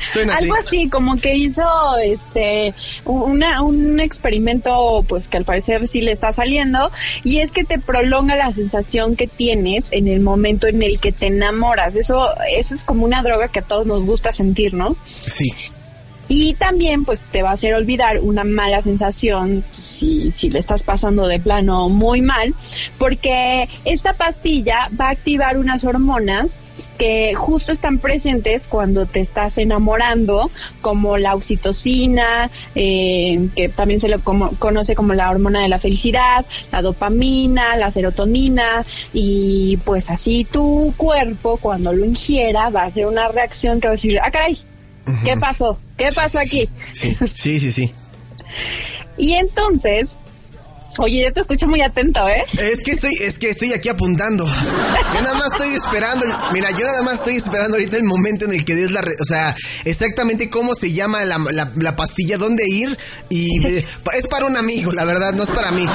Suena 0.00 0.34
así. 0.34 0.44
Algo 0.44 0.54
así, 0.56 0.88
como 0.88 1.16
que 1.18 1.34
hizo 1.36 1.62
este 2.02 2.72
una, 3.04 3.62
un 3.62 4.00
experimento 4.00 5.04
pues 5.06 5.28
que 5.28 5.36
al 5.36 5.44
parecer 5.44 5.86
sí 5.86 6.00
le 6.00 6.12
está 6.12 6.32
saliendo 6.32 6.90
y 7.22 7.40
es 7.40 7.52
que 7.52 7.64
te 7.64 7.78
prolonga 7.78 8.36
la 8.36 8.50
sensación 8.52 9.16
que 9.16 9.26
tienes 9.26 9.92
en 9.92 10.08
el 10.08 10.20
momento 10.20 10.66
en 10.66 10.82
el 10.82 10.98
que 10.98 11.12
te 11.12 11.26
enamoras. 11.26 11.96
Eso, 11.96 12.26
eso 12.50 12.74
es 12.74 12.84
como 12.84 13.04
una 13.04 13.22
droga 13.22 13.48
que 13.48 13.58
a 13.58 13.62
todos 13.62 13.86
nos 13.86 14.06
gusta 14.06 14.32
sentir, 14.32 14.72
¿no? 14.72 14.96
Sí. 15.04 15.52
Y 16.32 16.54
también 16.54 17.04
pues 17.04 17.24
te 17.24 17.42
va 17.42 17.50
a 17.50 17.54
hacer 17.54 17.74
olvidar 17.74 18.20
una 18.20 18.44
mala 18.44 18.80
sensación 18.82 19.64
si, 19.74 20.30
si 20.30 20.48
le 20.48 20.60
estás 20.60 20.84
pasando 20.84 21.26
de 21.26 21.40
plano 21.40 21.88
muy 21.88 22.22
mal, 22.22 22.54
porque 22.98 23.68
esta 23.84 24.12
pastilla 24.12 24.88
va 24.98 25.08
a 25.08 25.10
activar 25.10 25.58
unas 25.58 25.82
hormonas 25.82 26.56
que 26.98 27.34
justo 27.34 27.72
están 27.72 27.98
presentes 27.98 28.68
cuando 28.68 29.06
te 29.06 29.18
estás 29.18 29.58
enamorando, 29.58 30.52
como 30.80 31.18
la 31.18 31.34
oxitocina, 31.34 32.48
eh, 32.76 33.48
que 33.56 33.68
también 33.68 33.98
se 33.98 34.08
lo 34.08 34.20
como- 34.20 34.50
conoce 34.60 34.94
como 34.94 35.14
la 35.14 35.32
hormona 35.32 35.62
de 35.62 35.68
la 35.68 35.80
felicidad, 35.80 36.46
la 36.70 36.80
dopamina, 36.80 37.76
la 37.76 37.90
serotonina, 37.90 38.84
y 39.12 39.78
pues 39.78 40.10
así 40.10 40.44
tu 40.44 40.94
cuerpo 40.96 41.56
cuando 41.56 41.92
lo 41.92 42.04
ingiera 42.04 42.70
va 42.70 42.82
a 42.82 42.86
hacer 42.86 43.06
una 43.06 43.26
reacción 43.26 43.80
que 43.80 43.88
va 43.88 43.92
a 43.94 43.96
decir, 43.96 44.20
ah, 44.22 44.30
caray, 44.30 44.56
¿qué 45.24 45.36
pasó? 45.36 45.78
¿Qué 45.96 46.08
pasó 46.14 46.38
aquí? 46.38 46.68
Sí, 46.92 47.16
sí, 47.34 47.60
sí, 47.60 47.72
sí. 47.72 47.94
Y 49.16 49.34
entonces, 49.34 50.16
oye, 50.98 51.22
yo 51.24 51.32
te 51.32 51.40
escucho 51.40 51.66
muy 51.68 51.82
atento, 51.82 52.26
¿eh? 52.28 52.44
Es 52.58 52.80
que 52.82 52.92
estoy, 52.92 53.12
es 53.20 53.38
que 53.38 53.50
estoy 53.50 53.72
aquí 53.72 53.88
apuntando. 53.88 54.46
Yo 54.46 55.20
nada 55.22 55.34
más 55.34 55.52
estoy 55.52 55.74
esperando. 55.74 56.24
Mira, 56.52 56.70
yo 56.70 56.84
nada 56.84 57.02
más 57.02 57.14
estoy 57.14 57.36
esperando 57.36 57.76
ahorita 57.76 57.96
el 57.96 58.04
momento 58.04 58.46
en 58.46 58.52
el 58.52 58.64
que 58.64 58.74
des 58.74 58.90
la, 58.90 59.02
re- 59.02 59.16
o 59.20 59.24
sea, 59.24 59.54
exactamente 59.84 60.48
cómo 60.50 60.74
se 60.74 60.92
llama 60.92 61.24
la, 61.24 61.38
la, 61.38 61.72
la 61.76 61.96
pastilla, 61.96 62.38
dónde 62.38 62.64
ir 62.68 62.96
y 63.28 63.64
eh, 63.66 63.84
es 64.16 64.26
para 64.26 64.46
un 64.46 64.56
amigo, 64.56 64.92
la 64.92 65.04
verdad, 65.04 65.32
no 65.34 65.42
es 65.42 65.50
para 65.50 65.70
mí, 65.70 65.86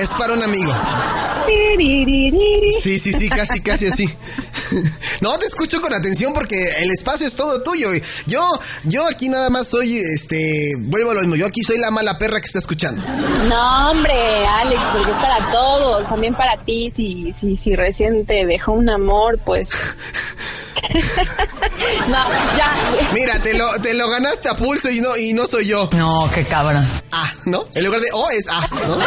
es 0.00 0.08
para 0.10 0.34
un 0.34 0.42
amigo. 0.42 0.72
Sí, 2.80 2.98
sí, 2.98 3.12
sí, 3.12 3.28
casi, 3.28 3.60
casi 3.60 3.86
así. 3.86 4.08
No, 5.20 5.36
te 5.38 5.46
escucho 5.46 5.80
con 5.80 5.92
atención 5.94 6.32
porque 6.32 6.70
el 6.78 6.90
espacio 6.90 7.26
es 7.26 7.34
todo 7.34 7.62
tuyo. 7.62 7.90
Yo, 8.26 8.60
yo 8.84 9.06
aquí 9.06 9.28
nada 9.28 9.50
más 9.50 9.66
soy, 9.68 9.98
este, 9.98 10.74
vuelvo 10.78 11.10
a 11.10 11.14
lo 11.14 11.20
mismo. 11.20 11.36
Yo 11.36 11.46
aquí 11.46 11.62
soy 11.62 11.78
la 11.78 11.90
mala 11.90 12.18
perra 12.18 12.40
que 12.40 12.46
está 12.46 12.58
escuchando. 12.58 13.02
No, 13.48 13.90
hombre, 13.90 14.46
Alex, 14.46 14.80
porque 14.92 15.10
es 15.10 15.16
para 15.16 15.50
todos, 15.50 16.08
también 16.08 16.34
para 16.34 16.56
ti, 16.58 16.90
si, 16.90 17.32
si, 17.32 17.56
si 17.56 17.74
recién 17.74 18.26
te 18.26 18.46
dejó 18.46 18.72
un 18.72 18.90
amor, 18.90 19.38
pues... 19.44 19.70
no, 22.08 22.26
ya, 22.56 22.72
Mira, 23.12 23.40
te 23.42 23.54
lo, 23.54 23.70
te 23.80 23.94
lo 23.94 24.08
ganaste 24.08 24.48
a 24.48 24.54
pulso 24.54 24.90
y 24.90 25.00
no, 25.00 25.16
y 25.16 25.32
no 25.32 25.46
soy 25.46 25.66
yo. 25.66 25.88
No, 25.96 26.30
qué 26.32 26.44
cabrón. 26.44 26.86
Ah, 27.10 27.30
¿no? 27.46 27.66
En 27.74 27.84
lugar 27.84 28.00
de 28.00 28.08
O 28.12 28.30
es 28.30 28.46
A, 28.48 28.60
¿no? 28.60 28.98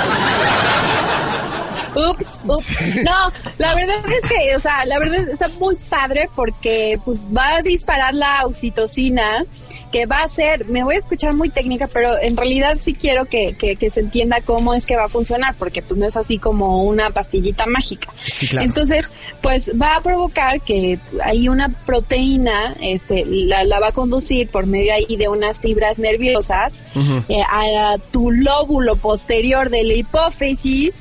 Ups, 1.96 2.40
ups. 2.48 3.04
No, 3.04 3.32
la 3.58 3.76
verdad 3.76 3.98
es 4.08 4.30
que, 4.30 4.56
o 4.56 4.60
sea, 4.60 4.86
la 4.86 5.00
verdad 5.00 5.28
está 5.30 5.48
muy 5.60 5.76
padre 5.76 6.30
porque 6.36 7.00
pues 7.04 7.26
va 7.26 7.56
a 7.56 7.62
disparar 7.62 8.14
la 8.14 8.46
oxitocina 8.46 9.46
que 9.92 10.06
va 10.06 10.24
a 10.24 10.28
ser, 10.28 10.66
me 10.66 10.84
voy 10.84 10.96
a 10.96 10.98
escuchar 10.98 11.34
muy 11.34 11.50
técnica, 11.50 11.88
pero 11.88 12.18
en 12.22 12.38
realidad 12.38 12.78
sí 12.80 12.94
quiero 12.94 13.26
que, 13.26 13.56
que, 13.56 13.90
se 13.90 14.00
entienda 14.00 14.40
cómo 14.42 14.74
es 14.74 14.86
que 14.86 14.96
va 14.96 15.06
a 15.06 15.10
funcionar, 15.10 15.56
porque 15.58 15.82
pues 15.82 16.00
no 16.00 16.08
es 16.08 16.16
así 16.16 16.38
como 16.38 16.84
una 16.84 17.10
pastillita 17.10 17.66
mágica. 17.66 18.12
Entonces, 18.60 19.12
pues 19.42 19.72
va 19.80 19.96
a 19.98 20.02
provocar 20.02 20.62
que 20.62 20.98
hay 21.24 21.50
una 21.50 21.70
proteína, 21.70 22.76
este, 22.82 23.26
la, 23.26 23.66
la 23.66 23.80
va 23.80 23.90
a 23.90 23.92
conducir 23.92 24.50
por 24.50 24.66
medio 24.66 24.94
ahí 24.94 25.18
de 25.18 25.28
unas 25.28 25.60
fibras 25.60 26.00
nerviosas 26.00 26.84
eh, 27.28 27.42
a 27.50 27.98
tu 28.12 28.32
lóbulo 28.32 28.96
posterior 28.96 29.70
de 29.70 29.84
la 29.84 29.94
hipófisis 29.94 31.00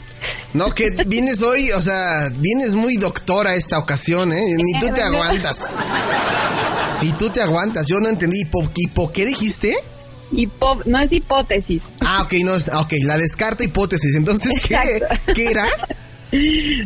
no, 0.55 0.75
que 0.75 0.91
vienes 1.07 1.43
hoy, 1.43 1.71
o 1.73 1.81
sea, 1.81 2.31
vienes 2.37 2.75
muy 2.75 2.97
doctora 2.97 3.55
esta 3.55 3.79
ocasión, 3.79 4.33
¿eh? 4.33 4.57
Ni 4.57 4.79
tú 4.79 4.93
te 4.93 5.03
aguantas. 5.03 5.77
Y 7.03 7.13
tú 7.13 7.31
te 7.31 7.41
aguantas. 7.41 7.87
Yo 7.87 8.01
no 8.01 8.09
entendí. 8.09 8.43
¿Hipo, 8.77 9.13
qué 9.13 9.25
dijiste? 9.25 9.77
no 10.87 10.99
es 10.99 11.13
hipótesis. 11.13 11.91
Ah, 12.01 12.23
ok, 12.23 12.33
no, 12.45 12.53
ok, 12.53 12.93
la 13.05 13.17
descarto 13.17 13.65
hipótesis. 13.65 14.15
Entonces, 14.15 14.53
¿qué, 14.67 15.03
¿qué 15.35 15.47
era? 15.47 15.67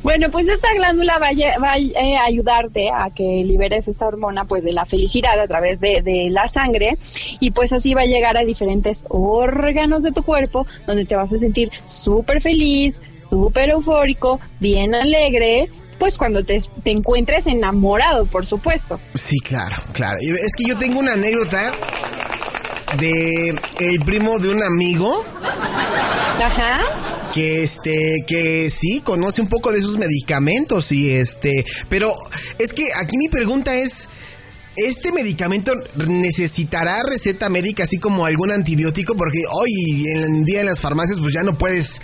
Bueno, 0.02 0.28
pues 0.30 0.48
esta 0.48 0.72
glándula 0.74 1.18
va, 1.18 1.28
a, 1.28 1.78
eh, 1.78 2.16
ayudarte 2.16 2.90
a 2.90 3.10
que 3.14 3.42
liberes 3.44 3.88
esta 3.88 4.06
hormona 4.06 4.44
pues 4.44 4.64
de 4.64 4.72
la 4.72 4.86
felicidad 4.86 5.38
a 5.38 5.46
través 5.46 5.80
de, 5.80 6.02
de, 6.02 6.30
la 6.30 6.48
sangre 6.48 6.96
y 7.40 7.50
pues 7.50 7.72
así 7.72 7.94
va 7.94 8.02
a 8.02 8.06
llegar 8.06 8.36
a 8.36 8.44
diferentes 8.44 9.04
órganos 9.08 10.02
de 10.02 10.12
tu 10.12 10.22
cuerpo 10.22 10.66
donde 10.86 11.04
te 11.04 11.16
vas 11.16 11.32
a 11.32 11.38
sentir 11.38 11.70
súper 11.84 12.40
feliz, 12.40 13.00
súper 13.28 13.70
eufórico, 13.70 14.40
bien 14.60 14.94
alegre 14.94 15.68
pues 15.98 16.18
cuando 16.18 16.44
te, 16.44 16.60
te, 16.82 16.90
encuentres 16.90 17.46
enamorado, 17.46 18.26
por 18.26 18.44
supuesto. 18.44 18.98
Sí, 19.14 19.38
claro, 19.38 19.76
claro. 19.92 20.18
Es 20.20 20.56
que 20.56 20.64
yo 20.66 20.76
tengo 20.76 20.98
una 20.98 21.12
anécdota 21.12 21.72
de 22.98 23.54
el 23.78 24.00
primo 24.04 24.38
de 24.38 24.50
un 24.50 24.62
amigo. 24.62 25.24
Ajá 26.42 27.13
que 27.34 27.64
este 27.64 28.24
que 28.28 28.70
sí 28.70 29.00
conoce 29.04 29.42
un 29.42 29.48
poco 29.48 29.72
de 29.72 29.80
esos 29.80 29.98
medicamentos 29.98 30.92
y 30.92 31.10
este, 31.10 31.64
pero 31.88 32.14
es 32.60 32.72
que 32.72 32.84
aquí 32.96 33.18
mi 33.18 33.28
pregunta 33.28 33.74
es 33.74 34.08
¿Este 34.76 35.12
medicamento 35.12 35.72
necesitará 36.08 37.00
receta 37.04 37.48
médica 37.48 37.84
así 37.84 37.98
como 37.98 38.26
algún 38.26 38.50
antibiótico? 38.50 39.14
Porque 39.14 39.38
hoy 39.48 40.04
en 40.08 40.44
día 40.44 40.62
en 40.62 40.66
las 40.66 40.80
farmacias 40.80 41.20
pues 41.20 41.32
ya 41.32 41.44
no 41.44 41.56
puedes 41.56 42.00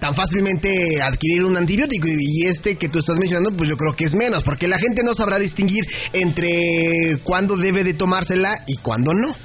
tan 0.00 0.14
fácilmente 0.14 1.02
adquirir 1.02 1.44
un 1.44 1.54
antibiótico 1.54 2.08
y 2.08 2.46
este 2.46 2.76
que 2.76 2.88
tú 2.88 3.00
estás 3.00 3.18
mencionando 3.18 3.54
pues 3.54 3.68
yo 3.68 3.76
creo 3.76 3.94
que 3.94 4.04
es 4.04 4.14
menos 4.14 4.42
porque 4.42 4.68
la 4.68 4.78
gente 4.78 5.02
no 5.02 5.14
sabrá 5.14 5.38
distinguir 5.38 5.86
entre 6.14 7.18
cuándo 7.24 7.58
debe 7.58 7.84
de 7.84 7.92
tomársela 7.92 8.64
y 8.66 8.78
cuándo 8.78 9.12
no. 9.12 9.36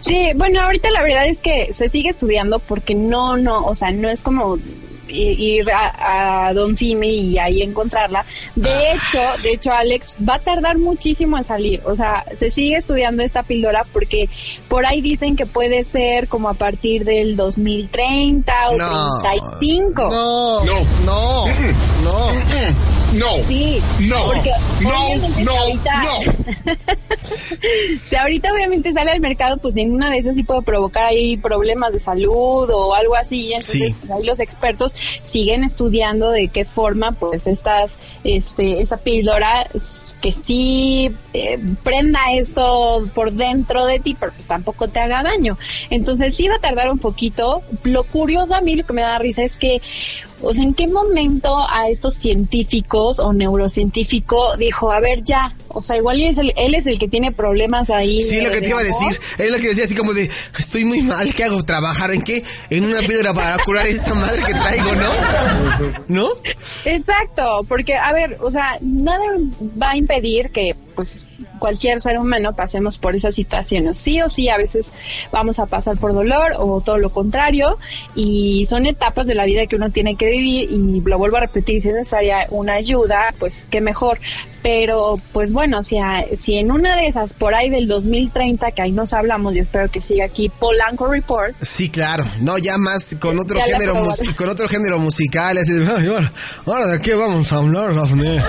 Sí, 0.00 0.30
bueno, 0.36 0.62
ahorita 0.62 0.90
la 0.90 1.02
verdad 1.02 1.26
es 1.26 1.40
que 1.40 1.72
se 1.72 1.88
sigue 1.88 2.08
estudiando 2.08 2.58
porque 2.58 2.94
no, 2.94 3.36
no, 3.36 3.64
o 3.66 3.74
sea, 3.74 3.90
no 3.90 4.08
es 4.08 4.22
como 4.22 4.58
ir 5.14 5.66
a, 5.70 6.52
Don 6.54 6.76
Cime 6.76 7.08
y 7.08 7.38
ahí 7.38 7.62
encontrarla. 7.62 8.24
De 8.54 8.68
ah. 8.68 8.94
hecho, 8.94 9.42
de 9.42 9.52
hecho, 9.52 9.72
Alex, 9.72 10.16
va 10.26 10.36
a 10.36 10.38
tardar 10.38 10.78
muchísimo 10.78 11.36
en 11.36 11.44
salir. 11.44 11.80
O 11.84 11.94
sea, 11.94 12.24
se 12.34 12.50
sigue 12.50 12.76
estudiando 12.76 13.22
esta 13.22 13.42
píldora 13.42 13.84
porque 13.92 14.28
por 14.68 14.86
ahí 14.86 15.00
dicen 15.00 15.36
que 15.36 15.46
puede 15.46 15.84
ser 15.84 16.28
como 16.28 16.48
a 16.48 16.54
partir 16.54 17.04
del 17.04 17.36
2030 17.36 18.52
o 18.68 18.76
no, 18.76 19.20
35. 19.20 20.02
No, 20.10 20.64
no, 20.64 20.74
no, 21.04 21.46
no. 22.02 22.94
No. 23.14 23.30
Sí. 23.46 23.80
No. 24.08 24.16
Porque 24.26 24.50
no. 24.82 25.44
No. 25.44 25.52
Ahorita, 25.52 26.02
no. 26.02 26.76
si 28.04 28.16
ahorita 28.16 28.52
obviamente 28.52 28.92
sale 28.92 29.12
al 29.12 29.20
mercado, 29.20 29.58
pues 29.58 29.76
en 29.76 29.92
una 29.92 30.10
vez 30.10 30.26
así 30.26 30.42
puede 30.42 30.62
provocar 30.62 31.04
ahí 31.04 31.36
problemas 31.36 31.92
de 31.92 32.00
salud 32.00 32.68
o 32.70 32.94
algo 32.94 33.14
así. 33.14 33.52
Entonces, 33.52 33.94
pues 34.00 34.10
ahí 34.10 34.24
los 34.24 34.40
expertos 34.40 34.96
siguen 35.22 35.64
estudiando 35.64 36.30
de 36.30 36.48
qué 36.48 36.64
forma, 36.64 37.12
pues 37.12 37.46
estas, 37.46 37.98
este, 38.24 38.80
esta 38.80 38.96
píldora 38.96 39.66
que 40.20 40.32
sí 40.32 41.14
eh, 41.32 41.58
prenda 41.82 42.20
esto 42.32 43.08
por 43.14 43.32
dentro 43.32 43.86
de 43.86 44.00
ti, 44.00 44.16
pero 44.18 44.32
pues 44.32 44.46
tampoco 44.46 44.88
te 44.88 45.00
haga 45.00 45.22
daño. 45.22 45.58
Entonces 45.90 46.34
sí 46.34 46.48
va 46.48 46.56
a 46.56 46.60
tardar 46.60 46.90
un 46.90 46.98
poquito. 46.98 47.62
Lo 47.82 48.04
curioso 48.04 48.54
a 48.54 48.60
mí, 48.60 48.76
lo 48.76 48.84
que 48.84 48.92
me 48.92 49.02
da 49.02 49.18
risa 49.18 49.42
es 49.42 49.56
que 49.56 49.80
o 50.44 50.52
sea, 50.52 50.64
¿en 50.64 50.74
qué 50.74 50.88
momento 50.88 51.56
a 51.68 51.88
estos 51.88 52.14
científicos 52.14 53.18
o 53.18 53.32
neurocientífico 53.32 54.56
dijo, 54.56 54.92
a 54.92 55.00
ver, 55.00 55.22
ya, 55.22 55.52
o 55.68 55.82
sea, 55.82 55.96
igual 55.96 56.20
él 56.20 56.28
es 56.28 56.38
el, 56.38 56.52
él 56.56 56.74
es 56.74 56.86
el 56.86 56.98
que 56.98 57.08
tiene 57.08 57.32
problemas 57.32 57.90
ahí. 57.90 58.22
Sí, 58.22 58.40
lo 58.40 58.50
que 58.50 58.60
te 58.60 58.68
iba 58.68 58.80
a 58.80 58.84
decir, 58.84 59.20
es 59.38 59.50
lo 59.50 59.58
que 59.58 59.68
decía 59.68 59.84
así 59.84 59.94
como 59.94 60.14
de, 60.14 60.30
estoy 60.58 60.84
muy 60.84 61.02
mal, 61.02 61.34
¿qué 61.34 61.44
hago? 61.44 61.64
¿Trabajar 61.64 62.12
en 62.12 62.22
qué? 62.22 62.44
En 62.70 62.84
una 62.84 63.00
piedra 63.00 63.34
para 63.34 63.56
curar 63.64 63.86
esta 63.86 64.14
madre 64.14 64.42
que 64.44 64.52
traigo, 64.52 64.90
¿no? 64.94 65.10
¿No? 66.08 66.28
Exacto, 66.84 67.64
porque, 67.68 67.96
a 67.96 68.12
ver, 68.12 68.38
o 68.40 68.50
sea, 68.50 68.78
nada 68.80 69.24
va 69.80 69.90
a 69.90 69.96
impedir 69.96 70.50
que, 70.50 70.76
pues, 70.94 71.26
cualquier 71.64 71.98
ser 71.98 72.18
humano 72.18 72.52
pasemos 72.54 72.98
por 72.98 73.14
esas 73.14 73.34
situaciones. 73.34 73.96
Sí 73.96 74.20
o 74.20 74.28
sí, 74.28 74.50
a 74.50 74.58
veces 74.58 74.92
vamos 75.32 75.58
a 75.58 75.64
pasar 75.64 75.96
por 75.96 76.12
dolor 76.12 76.52
o 76.58 76.82
todo 76.82 76.98
lo 76.98 77.08
contrario 77.08 77.78
y 78.14 78.66
son 78.66 78.84
etapas 78.84 79.26
de 79.26 79.34
la 79.34 79.46
vida 79.46 79.64
que 79.64 79.76
uno 79.76 79.88
tiene 79.88 80.14
que 80.14 80.28
vivir 80.28 80.70
y 80.70 81.00
lo 81.00 81.16
vuelvo 81.16 81.38
a 81.38 81.40
repetir, 81.40 81.80
si 81.80 81.88
es 81.88 81.94
necesaria 81.94 82.46
una 82.50 82.74
ayuda, 82.74 83.32
pues 83.38 83.68
qué 83.70 83.80
mejor. 83.80 84.18
Pero 84.62 85.18
pues 85.32 85.54
bueno, 85.54 85.82
si, 85.82 85.96
si 86.34 86.56
en 86.56 86.70
una 86.70 86.96
de 86.96 87.06
esas 87.06 87.32
por 87.32 87.54
ahí 87.54 87.70
del 87.70 87.86
2030 87.88 88.70
que 88.72 88.82
ahí 88.82 88.92
nos 88.92 89.14
hablamos 89.14 89.56
y 89.56 89.60
espero 89.60 89.90
que 89.90 90.02
siga 90.02 90.26
aquí 90.26 90.50
Polanco 90.50 91.06
Report. 91.06 91.54
Sí, 91.62 91.88
claro. 91.88 92.26
No, 92.40 92.58
ya 92.58 92.76
más 92.76 93.16
con 93.18 93.38
otro 93.38 93.58
género 93.60 93.94
con 94.36 94.48
otro 94.50 94.68
género 94.68 94.98
musical, 94.98 95.56
así 95.56 95.72
de, 95.72 95.86
ahora, 96.66 96.86
de 96.88 97.00
qué 97.00 97.14
vamos 97.14 97.50
a 97.52 97.56
hablar, 97.56 97.94
Daphne. 97.94 98.42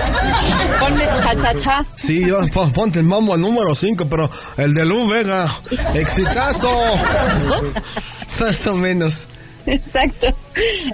Ponle 0.80 1.06
cha 1.22 1.36
cha 1.38 1.54
cha. 1.54 1.86
Sí, 1.96 2.26
ponte 2.74 3.02
el 3.06 3.10
mambo 3.10 3.36
número 3.36 3.72
5, 3.72 4.08
pero 4.08 4.28
el 4.56 4.74
de 4.74 4.84
Luz 4.84 5.08
Vega, 5.08 5.48
exitazo. 5.94 6.68
Más 8.40 8.66
o 8.66 8.74
menos. 8.74 9.28
Exacto. 9.64 10.26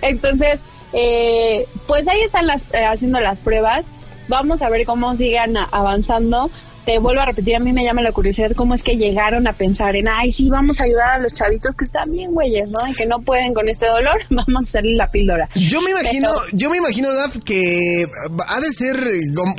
Entonces, 0.02 0.62
eh, 0.92 1.66
pues 1.86 2.06
ahí 2.06 2.20
están 2.20 2.46
las, 2.46 2.64
eh, 2.74 2.84
haciendo 2.84 3.18
las 3.20 3.40
pruebas. 3.40 3.86
Vamos 4.28 4.60
a 4.60 4.68
ver 4.68 4.84
cómo 4.84 5.16
sigan 5.16 5.56
avanzando 5.56 6.50
te 6.84 6.98
vuelvo 6.98 7.20
a 7.20 7.26
repetir, 7.26 7.54
a 7.54 7.60
mí 7.60 7.72
me 7.72 7.84
llama 7.84 8.02
la 8.02 8.12
curiosidad 8.12 8.52
cómo 8.56 8.74
es 8.74 8.82
que 8.82 8.96
llegaron 8.96 9.46
a 9.46 9.52
pensar 9.52 9.94
en, 9.94 10.08
ay, 10.08 10.32
sí, 10.32 10.48
vamos 10.48 10.80
a 10.80 10.84
ayudar 10.84 11.10
a 11.12 11.18
los 11.18 11.32
chavitos 11.32 11.74
que 11.76 11.84
están 11.84 12.10
bien 12.10 12.32
güeyes, 12.32 12.70
¿no? 12.70 12.78
Y 12.88 12.94
que 12.94 13.06
no 13.06 13.20
pueden 13.20 13.54
con 13.54 13.68
este 13.68 13.86
dolor, 13.86 14.20
vamos 14.30 14.56
a 14.56 14.68
hacerle 14.68 14.96
la 14.96 15.10
píldora. 15.10 15.48
Yo 15.54 15.80
me 15.80 15.90
imagino, 15.90 16.30
yo 16.52 16.70
me 16.70 16.78
imagino, 16.78 17.12
Daf, 17.12 17.36
que 17.44 18.06
ha 18.48 18.60
de 18.60 18.72
ser 18.72 18.96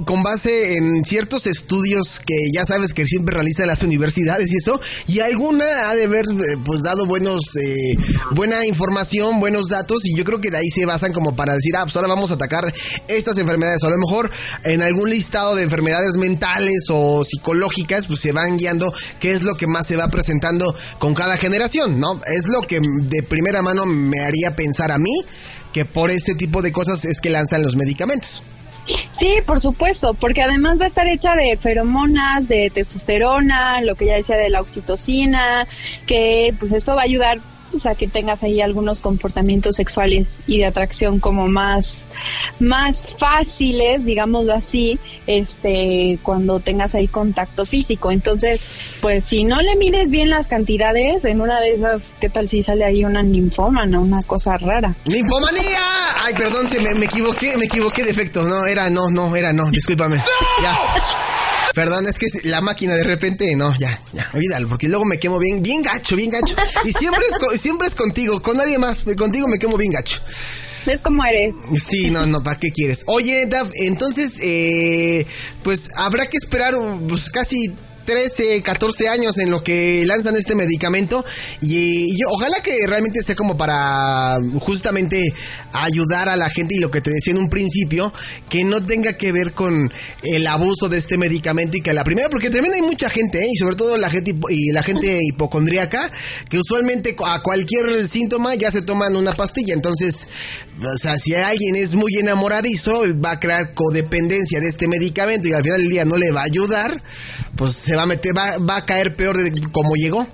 con, 0.06 0.24
base 0.24 0.78
en 0.78 1.04
ciertos 1.04 1.48
estudios 1.48 2.22
que 2.26 2.36
ya 2.54 2.66
sabes 2.66 2.94
que 2.94 3.06
siempre 3.06 3.36
realizan 3.36 3.68
las 3.68 3.84
universidades 3.84 4.52
y 4.52 4.56
eso, 4.58 4.80
y 5.08 5.20
alguna 5.20 5.90
ha 5.90 5.96
de 5.96 6.06
haber, 6.06 6.26
eh, 6.26 6.58
pues, 6.64 6.82
dado 6.84 7.06
buenos, 7.06 7.42
eh, 7.62 7.96
buena 8.32 8.66
información, 8.66 9.40
buenos 9.40 9.70
datos, 9.70 10.06
y 10.06 10.16
yo 10.16 10.24
creo 10.24 10.40
que 10.40 10.52
de 10.52 10.58
ahí 10.58 10.70
se 10.70 10.86
basan 10.86 11.14
como 11.14 11.36
para 11.36 11.54
decir, 11.54 11.76
ah, 11.76 11.84
pues 11.84 11.96
ahora 11.96 12.08
vamos 12.08 12.32
a 12.32 12.36
atacar 12.36 12.74
estas 13.08 13.38
enfermedades, 13.38 13.84
o 13.84 13.88
a 13.88 13.92
lo 13.92 13.98
mejor 13.98 14.30
en 14.64 14.82
algún 14.82 15.10
listado 15.10 15.56
de 15.56 15.64
enfermedades 15.64 16.18
mentales 16.18 16.88
o 16.90 17.13
psicológicas, 17.24 18.08
pues 18.08 18.20
se 18.20 18.32
van 18.32 18.58
guiando 18.58 18.94
qué 19.20 19.34
es 19.34 19.44
lo 19.44 19.56
que 19.56 19.68
más 19.68 19.88
se 19.88 19.98
va 19.98 20.10
presentando 20.10 20.76
con 21.00 21.14
cada 21.14 21.38
generación, 21.38 22.00
¿no? 22.00 22.20
Es 22.26 22.48
lo 22.48 22.62
que 22.62 22.80
de 22.82 23.24
primera 23.24 23.62
mano 23.62 23.86
me 23.86 24.22
haría 24.22 24.56
pensar 24.56 24.92
a 24.92 24.98
mí 24.98 25.26
que 25.74 25.86
por 25.86 26.12
ese 26.12 26.36
tipo 26.36 26.62
de 26.62 26.72
cosas 26.72 27.06
es 27.06 27.20
que 27.20 27.30
lanzan 27.30 27.64
los 27.64 27.76
medicamentos. 27.76 28.44
Sí, 29.18 29.38
por 29.46 29.62
supuesto, 29.62 30.14
porque 30.14 30.42
además 30.42 30.80
va 30.80 30.86
a 30.86 30.88
estar 30.88 31.08
hecha 31.08 31.36
de 31.36 31.56
feromonas, 31.58 32.48
de 32.48 32.70
testosterona, 32.74 33.82
lo 33.82 33.96
que 33.96 34.08
ya 34.08 34.16
decía 34.16 34.36
de 34.36 34.50
la 34.50 34.62
oxitocina, 34.62 35.68
que 36.06 36.54
pues 36.60 36.74
esto 36.74 36.96
va 36.96 37.02
a 37.02 37.06
ayudar 37.06 37.40
o 37.74 37.80
sea, 37.80 37.96
que 37.96 38.08
tengas 38.08 38.44
ahí 38.44 38.62
algunos 38.62 39.02
comportamientos 39.02 39.76
sexuales 39.76 40.40
y 40.48 40.60
de 40.60 40.66
atracción 40.66 41.20
como 41.20 41.48
más, 41.48 42.08
más 42.60 43.08
fáciles, 43.18 44.06
digámoslo 44.06 44.54
así, 44.54 45.00
este, 45.28 46.20
cuando 46.22 46.60
tengas 46.60 46.96
ahí 46.96 47.08
contacto 47.08 47.66
físico. 47.66 48.12
Entonces, 48.12 48.98
pues 49.02 49.26
si 49.26 49.44
no 49.44 49.62
le 49.62 49.76
mides 49.76 50.10
bien 50.10 50.30
las 50.30 50.48
cantidades, 50.48 51.26
en 51.26 51.42
una 51.42 51.60
de 51.60 51.74
esas, 51.74 52.16
¿qué 52.20 52.30
tal 52.30 52.48
si 52.50 52.62
sale 52.62 52.86
ahí 52.86 53.04
una 53.04 53.24
ninfómana, 53.24 54.00
una 54.00 54.22
cosa 54.22 54.58
rara? 54.58 54.96
¡Ninfomanía! 55.06 55.82
Ay, 56.24 56.34
perdón, 56.36 56.68
se 56.70 56.80
me, 56.80 56.94
me 56.96 57.06
equivoqué, 57.06 57.58
me 57.58 57.66
equivoqué 57.66 58.04
de 58.04 58.12
efecto. 58.12 58.44
No, 58.44 58.66
era 58.66 58.90
no, 58.90 59.10
no, 59.10 59.36
era 59.36 59.52
no, 59.52 59.70
discúlpame. 59.72 60.18
Ya. 60.62 61.33
Perdón, 61.74 62.08
es 62.08 62.20
que 62.20 62.28
la 62.44 62.62
máquina 62.62 62.94
de 62.94 63.04
repente, 63.04 63.56
no, 63.56 63.74
ya, 63.80 64.00
ya, 64.14 64.30
olvídalo, 64.34 64.70
porque 64.70 64.88
luego 64.88 65.06
me 65.06 65.20
quemo 65.20 65.40
bien, 65.40 65.64
bien 65.64 65.82
gacho, 65.82 66.16
bien 66.16 66.30
gacho. 66.30 66.56
Y 66.86 66.94
siempre 66.94 67.22
es, 67.54 67.62
siempre 67.62 67.88
es 67.88 67.96
contigo, 67.96 68.42
con 68.42 68.58
nadie 68.58 68.78
más, 68.78 69.04
contigo 69.18 69.48
me 69.48 69.58
quemo 69.58 69.78
bien 69.78 69.92
gacho. 69.92 70.22
¿Ves 70.86 71.02
cómo 71.02 71.24
eres? 71.24 71.56
Sí, 71.78 72.12
no, 72.12 72.26
no, 72.26 72.44
¿para 72.44 72.60
qué 72.60 72.72
quieres? 72.72 73.04
Oye, 73.08 73.46
Dav, 73.48 73.72
entonces, 73.76 74.40
eh, 74.44 75.26
pues 75.64 75.90
habrá 75.96 76.28
que 76.28 76.38
esperar 76.38 76.76
pues, 77.08 77.30
casi 77.30 77.74
13, 78.06 78.62
14 78.62 79.10
años 79.10 79.38
en 79.38 79.50
lo 79.50 79.64
que 79.64 80.04
lanzan 80.06 80.36
este 80.36 80.56
medicamento. 80.56 81.24
Y, 81.62 82.18
yo 82.20 82.28
ojalá 82.30 82.62
que 82.62 82.86
realmente 82.88 83.24
sea 83.24 83.36
como 83.36 83.58
para 83.58 84.38
justamente 84.60 85.34
ayudar 85.74 86.30
a 86.30 86.36
la 86.36 86.50
gente 86.50 86.76
y 86.76 86.80
lo 86.80 86.92
que 86.92 87.02
te 87.02 87.12
decía 87.12 87.32
en 87.32 87.40
un 87.40 87.50
principio, 87.50 88.14
que 88.50 88.64
no 88.64 88.82
tenga 88.82 89.14
que 89.14 89.32
ver 89.32 89.54
con 89.54 89.92
el 90.24 90.48
abuso 90.48 90.90
de 90.90 90.98
este 90.98 91.18
medicamento 91.18 91.78
y 91.78 91.82
que 91.82 91.94
la 91.94 92.04
primera, 92.04 92.30
porque 92.30 92.50
también 92.50 92.74
hay 92.74 92.82
mucha 92.82 93.10
gente, 93.10 93.44
¿eh? 93.44 93.48
y 93.52 93.58
sobre 93.58 93.76
todo 93.76 93.98
la 93.98 94.10
gente 94.10 94.36
y 94.50 94.72
la 94.72 94.84
gente 94.84 95.20
hipocondríaca, 95.24 96.10
que 96.50 96.60
usualmente 96.60 97.16
a 97.26 97.42
cualquier 97.42 98.08
síntoma 98.08 98.56
ya 98.56 98.72
se 98.72 98.82
toman 98.82 99.16
una 99.16 99.34
pastilla, 99.34 99.74
entonces, 99.74 100.28
o 100.82 100.98
sea, 100.98 101.18
si 101.18 101.34
alguien 101.36 101.76
es 101.76 101.96
muy 101.96 102.16
enamoradizo, 102.18 103.04
va 103.24 103.32
a 103.32 103.40
crear 103.40 103.74
codependencia 103.74 104.60
de 104.60 104.68
este 104.68 104.88
medicamento 104.88 105.48
y 105.48 105.54
al 105.54 105.64
final 105.64 105.80
del 105.80 105.90
día 105.90 106.06
no 106.06 106.18
le 106.18 106.32
va 106.32 106.42
a 106.42 106.46
ayudar, 106.46 107.02
pues 107.56 107.74
se 107.74 107.96
va 107.96 108.04
a 108.04 108.06
meter, 108.06 108.38
va, 108.38 108.58
va 108.60 108.78
a 108.78 108.86
caer 108.86 109.16
peor 109.16 109.38
de 109.38 109.52
como 109.72 109.96
llegó. 109.96 110.28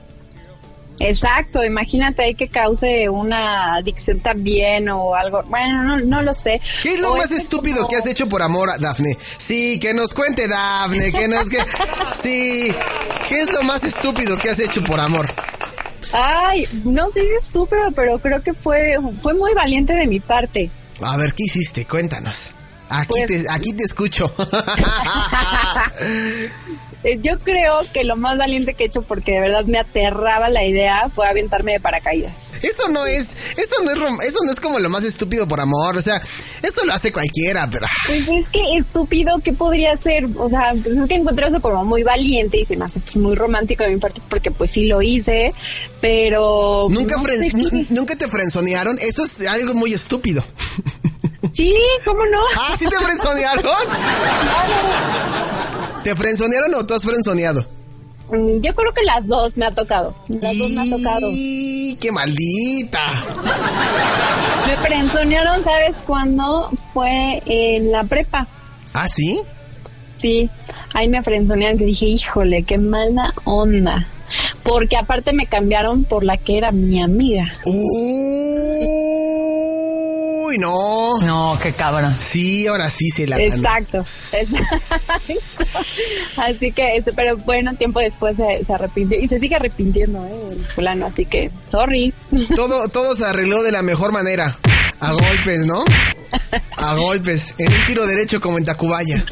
Exacto, 1.01 1.63
imagínate 1.63 2.23
ahí 2.23 2.35
que 2.35 2.49
cause 2.49 3.07
una 3.07 3.75
adicción 3.75 4.19
también 4.19 4.89
o 4.89 5.15
algo. 5.15 5.41
Bueno, 5.43 5.81
no, 5.83 5.97
no 5.97 6.21
lo 6.21 6.33
sé. 6.33 6.59
¿Qué 6.83 6.95
es 6.95 6.99
lo 6.99 7.15
más 7.15 7.31
estúpido 7.31 7.87
que 7.87 7.95
has 7.95 8.05
hecho 8.05 8.27
por 8.27 8.41
amor, 8.41 8.69
Dafne? 8.79 9.17
Sí, 9.37 9.79
que 9.79 9.93
nos 9.93 10.13
cuente, 10.13 10.45
Dafne, 10.49 11.13
que 11.13 11.29
nos 11.29 11.47
que 11.47 11.59
sí, 12.13 12.75
¿qué 13.29 13.41
es 13.41 13.49
lo 13.53 13.63
más 13.63 13.85
estúpido 13.85 14.37
que 14.37 14.49
has 14.49 14.59
hecho 14.59 14.83
por 14.83 14.99
amor? 14.99 15.33
Ay, 16.11 16.67
no 16.83 17.09
sé 17.11 17.21
es 17.21 17.45
estúpido, 17.45 17.91
pero 17.95 18.19
creo 18.19 18.43
que 18.43 18.53
fue 18.53 18.97
fue 19.21 19.33
muy 19.35 19.53
valiente 19.53 19.93
de 19.93 20.05
mi 20.05 20.19
parte. 20.19 20.69
A 21.01 21.15
ver, 21.15 21.33
¿qué 21.33 21.43
hiciste? 21.45 21.85
Cuéntanos. 21.85 22.55
Aquí 22.89 23.07
Pues- 23.09 23.27
te 23.27 23.45
aquí 23.49 23.71
te 23.71 23.85
escucho. 23.85 24.33
Eh, 27.03 27.17
Yo 27.21 27.39
creo 27.39 27.77
que 27.93 28.03
lo 28.03 28.15
más 28.17 28.37
valiente 28.37 28.73
que 28.73 28.83
he 28.83 28.87
hecho, 28.87 29.01
porque 29.01 29.31
de 29.33 29.39
verdad 29.41 29.63
me 29.65 29.79
aterraba 29.79 30.49
la 30.49 30.65
idea, 30.65 31.09
fue 31.13 31.27
aventarme 31.27 31.73
de 31.73 31.79
paracaídas. 31.79 32.51
Eso 32.61 32.89
no 32.89 33.05
es, 33.05 33.35
eso 33.57 33.75
no 33.83 33.91
es, 33.91 33.97
eso 34.27 34.39
no 34.45 34.51
es 34.51 34.59
como 34.59 34.79
lo 34.79 34.89
más 34.89 35.03
estúpido 35.05 35.47
por 35.47 35.61
amor, 35.61 35.95
o 35.97 36.01
sea, 36.01 36.21
eso 36.61 36.85
lo 36.85 36.93
hace 36.93 37.11
cualquiera, 37.13 37.69
pero 37.71 37.85
Pues 38.07 38.27
es 38.27 38.49
que 38.49 38.77
estúpido, 38.77 39.39
¿qué 39.43 39.53
podría 39.53 39.95
ser? 39.95 40.25
O 40.37 40.49
sea, 40.49 40.71
pues 40.73 40.97
es 40.97 41.07
que 41.07 41.15
encontré 41.15 41.47
eso 41.47 41.61
como 41.61 41.85
muy 41.85 42.03
valiente 42.03 42.59
y 42.59 42.65
se 42.65 42.75
me 42.75 42.85
hace 42.85 42.99
pues, 42.99 43.15
muy 43.17 43.35
romántico 43.35 43.83
de 43.83 43.91
mi 43.91 43.97
parte 43.97 44.21
porque 44.29 44.51
pues 44.51 44.71
sí 44.71 44.87
lo 44.87 45.01
hice, 45.01 45.53
pero... 46.01 46.87
nunca 46.89 47.15
no 47.15 47.23
fren- 47.23 47.87
nunca 47.91 48.15
te 48.15 48.27
frenzonearon, 48.27 48.99
eso 48.99 49.23
es 49.23 49.47
algo 49.47 49.73
muy 49.73 49.93
estúpido. 49.93 50.43
Sí, 51.53 51.73
¿cómo 52.05 52.25
no? 52.25 52.39
Ah, 52.57 52.75
¿sí 52.77 52.85
te 52.87 52.95
frenzonearon? 52.97 53.65
¿Te 56.09 56.15
frenzonearon 56.15 56.73
o 56.73 56.83
tú 56.87 56.95
has 56.95 57.03
frenzoneado? 57.03 57.63
Mm, 58.31 58.61
Yo 58.63 58.73
creo 58.73 58.91
que 58.95 59.03
las 59.03 59.27
dos 59.27 59.55
me 59.57 59.67
ha 59.67 59.71
tocado. 59.75 60.15
Las 60.27 60.57
dos 60.57 60.71
me 60.71 60.81
ha 60.81 60.89
tocado. 60.97 61.27
¡Y 61.31 61.95
qué 62.01 62.11
maldita! 62.11 62.99
Me 64.67 64.75
frenzonearon, 64.77 65.63
¿sabes 65.63 65.95
cuándo? 66.07 66.71
Fue 66.95 67.43
en 67.45 67.91
la 67.91 68.03
prepa. 68.05 68.47
¿Ah, 68.93 69.07
sí? 69.07 69.39
Sí, 70.17 70.49
ahí 70.95 71.07
me 71.07 71.21
frenzonearon 71.21 71.77
que 71.77 71.85
dije, 71.85 72.07
híjole, 72.07 72.63
qué 72.63 72.79
mala 72.79 73.31
onda. 73.43 74.07
Porque 74.63 74.97
aparte 74.97 75.31
me 75.33 75.45
cambiaron 75.45 76.05
por 76.05 76.23
la 76.23 76.37
que 76.37 76.57
era 76.57 76.71
mi 76.71 77.01
amiga. 77.03 77.53
Uy, 80.49 80.57
no. 80.57 81.19
No, 81.19 81.59
qué 81.61 81.71
cabrón. 81.73 82.11
Sí, 82.17 82.65
ahora 82.65 82.89
sí 82.89 83.11
se 83.11 83.27
la 83.27 83.37
Exacto. 83.37 83.99
Exacto. 84.33 85.63
Así 86.41 86.71
que, 86.71 86.95
este, 86.95 87.13
pero 87.13 87.37
bueno, 87.37 87.75
tiempo 87.75 87.99
después 87.99 88.37
se, 88.37 88.65
se 88.65 88.73
arrepintió 88.73 89.19
y 89.19 89.27
se 89.27 89.37
sigue 89.37 89.57
arrepintiendo, 89.57 90.25
¿eh? 90.25 90.33
El 90.53 90.65
fulano, 90.65 91.05
así 91.05 91.25
que, 91.25 91.51
sorry. 91.65 92.13
Todo, 92.55 92.87
todo 92.89 93.15
se 93.15 93.25
arregló 93.25 93.61
de 93.61 93.71
la 93.71 93.83
mejor 93.83 94.11
manera. 94.11 94.57
A 94.99 95.11
golpes, 95.11 95.67
¿no? 95.67 95.83
A 96.77 96.95
golpes. 96.95 97.53
En 97.59 97.71
un 97.71 97.85
tiro 97.85 98.07
derecho 98.07 98.41
como 98.41 98.57
en 98.57 98.65
Tacubaya. 98.65 99.23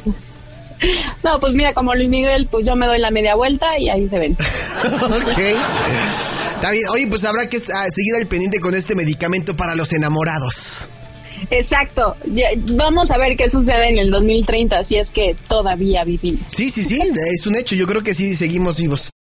No, 1.24 1.40
pues 1.40 1.54
mira, 1.54 1.74
como 1.74 1.96
Luis 1.96 2.10
Miguel, 2.10 2.48
pues 2.50 2.66
yo 2.66 2.76
me 2.76 2.86
doy 2.86 3.00
la 3.00 3.10
media 3.10 3.36
vuelta 3.36 3.80
y 3.80 3.90
ahí 3.90 4.08
se 4.08 4.20
ven. 4.20 4.34
ok. 4.34 5.38
Está 6.56 6.72
bien. 6.72 6.84
Oye, 6.92 7.08
pues 7.08 7.24
habrá 7.24 7.50
que 7.50 7.58
ah, 7.58 7.86
seguir 7.90 8.16
al 8.16 8.28
pendiente 8.28 8.60
con 8.60 8.76
este 8.76 8.96
medicamento 8.96 9.56
para 9.58 9.76
los 9.76 9.92
enamorados. 9.94 10.90
Exacto. 11.50 12.16
Vamos 12.76 13.12
a 13.12 13.18
ver 13.18 13.36
qué 13.36 13.50
sucede 13.50 13.90
en 13.90 13.98
el 13.98 14.12
2030, 14.12 14.84
si 14.84 14.96
es 14.96 15.12
que 15.12 15.36
todavía 15.48 16.04
vivimos. 16.04 16.42
Sí, 16.48 16.70
sí, 16.70 16.84
sí. 16.84 17.02
Es 17.34 17.48
un 17.48 17.56
hecho. 17.56 17.76
Yo 17.76 17.88
creo 17.88 18.04
que 18.04 18.14
sí 18.14 18.36
seguimos 18.36 18.78
vivos. 18.78 19.10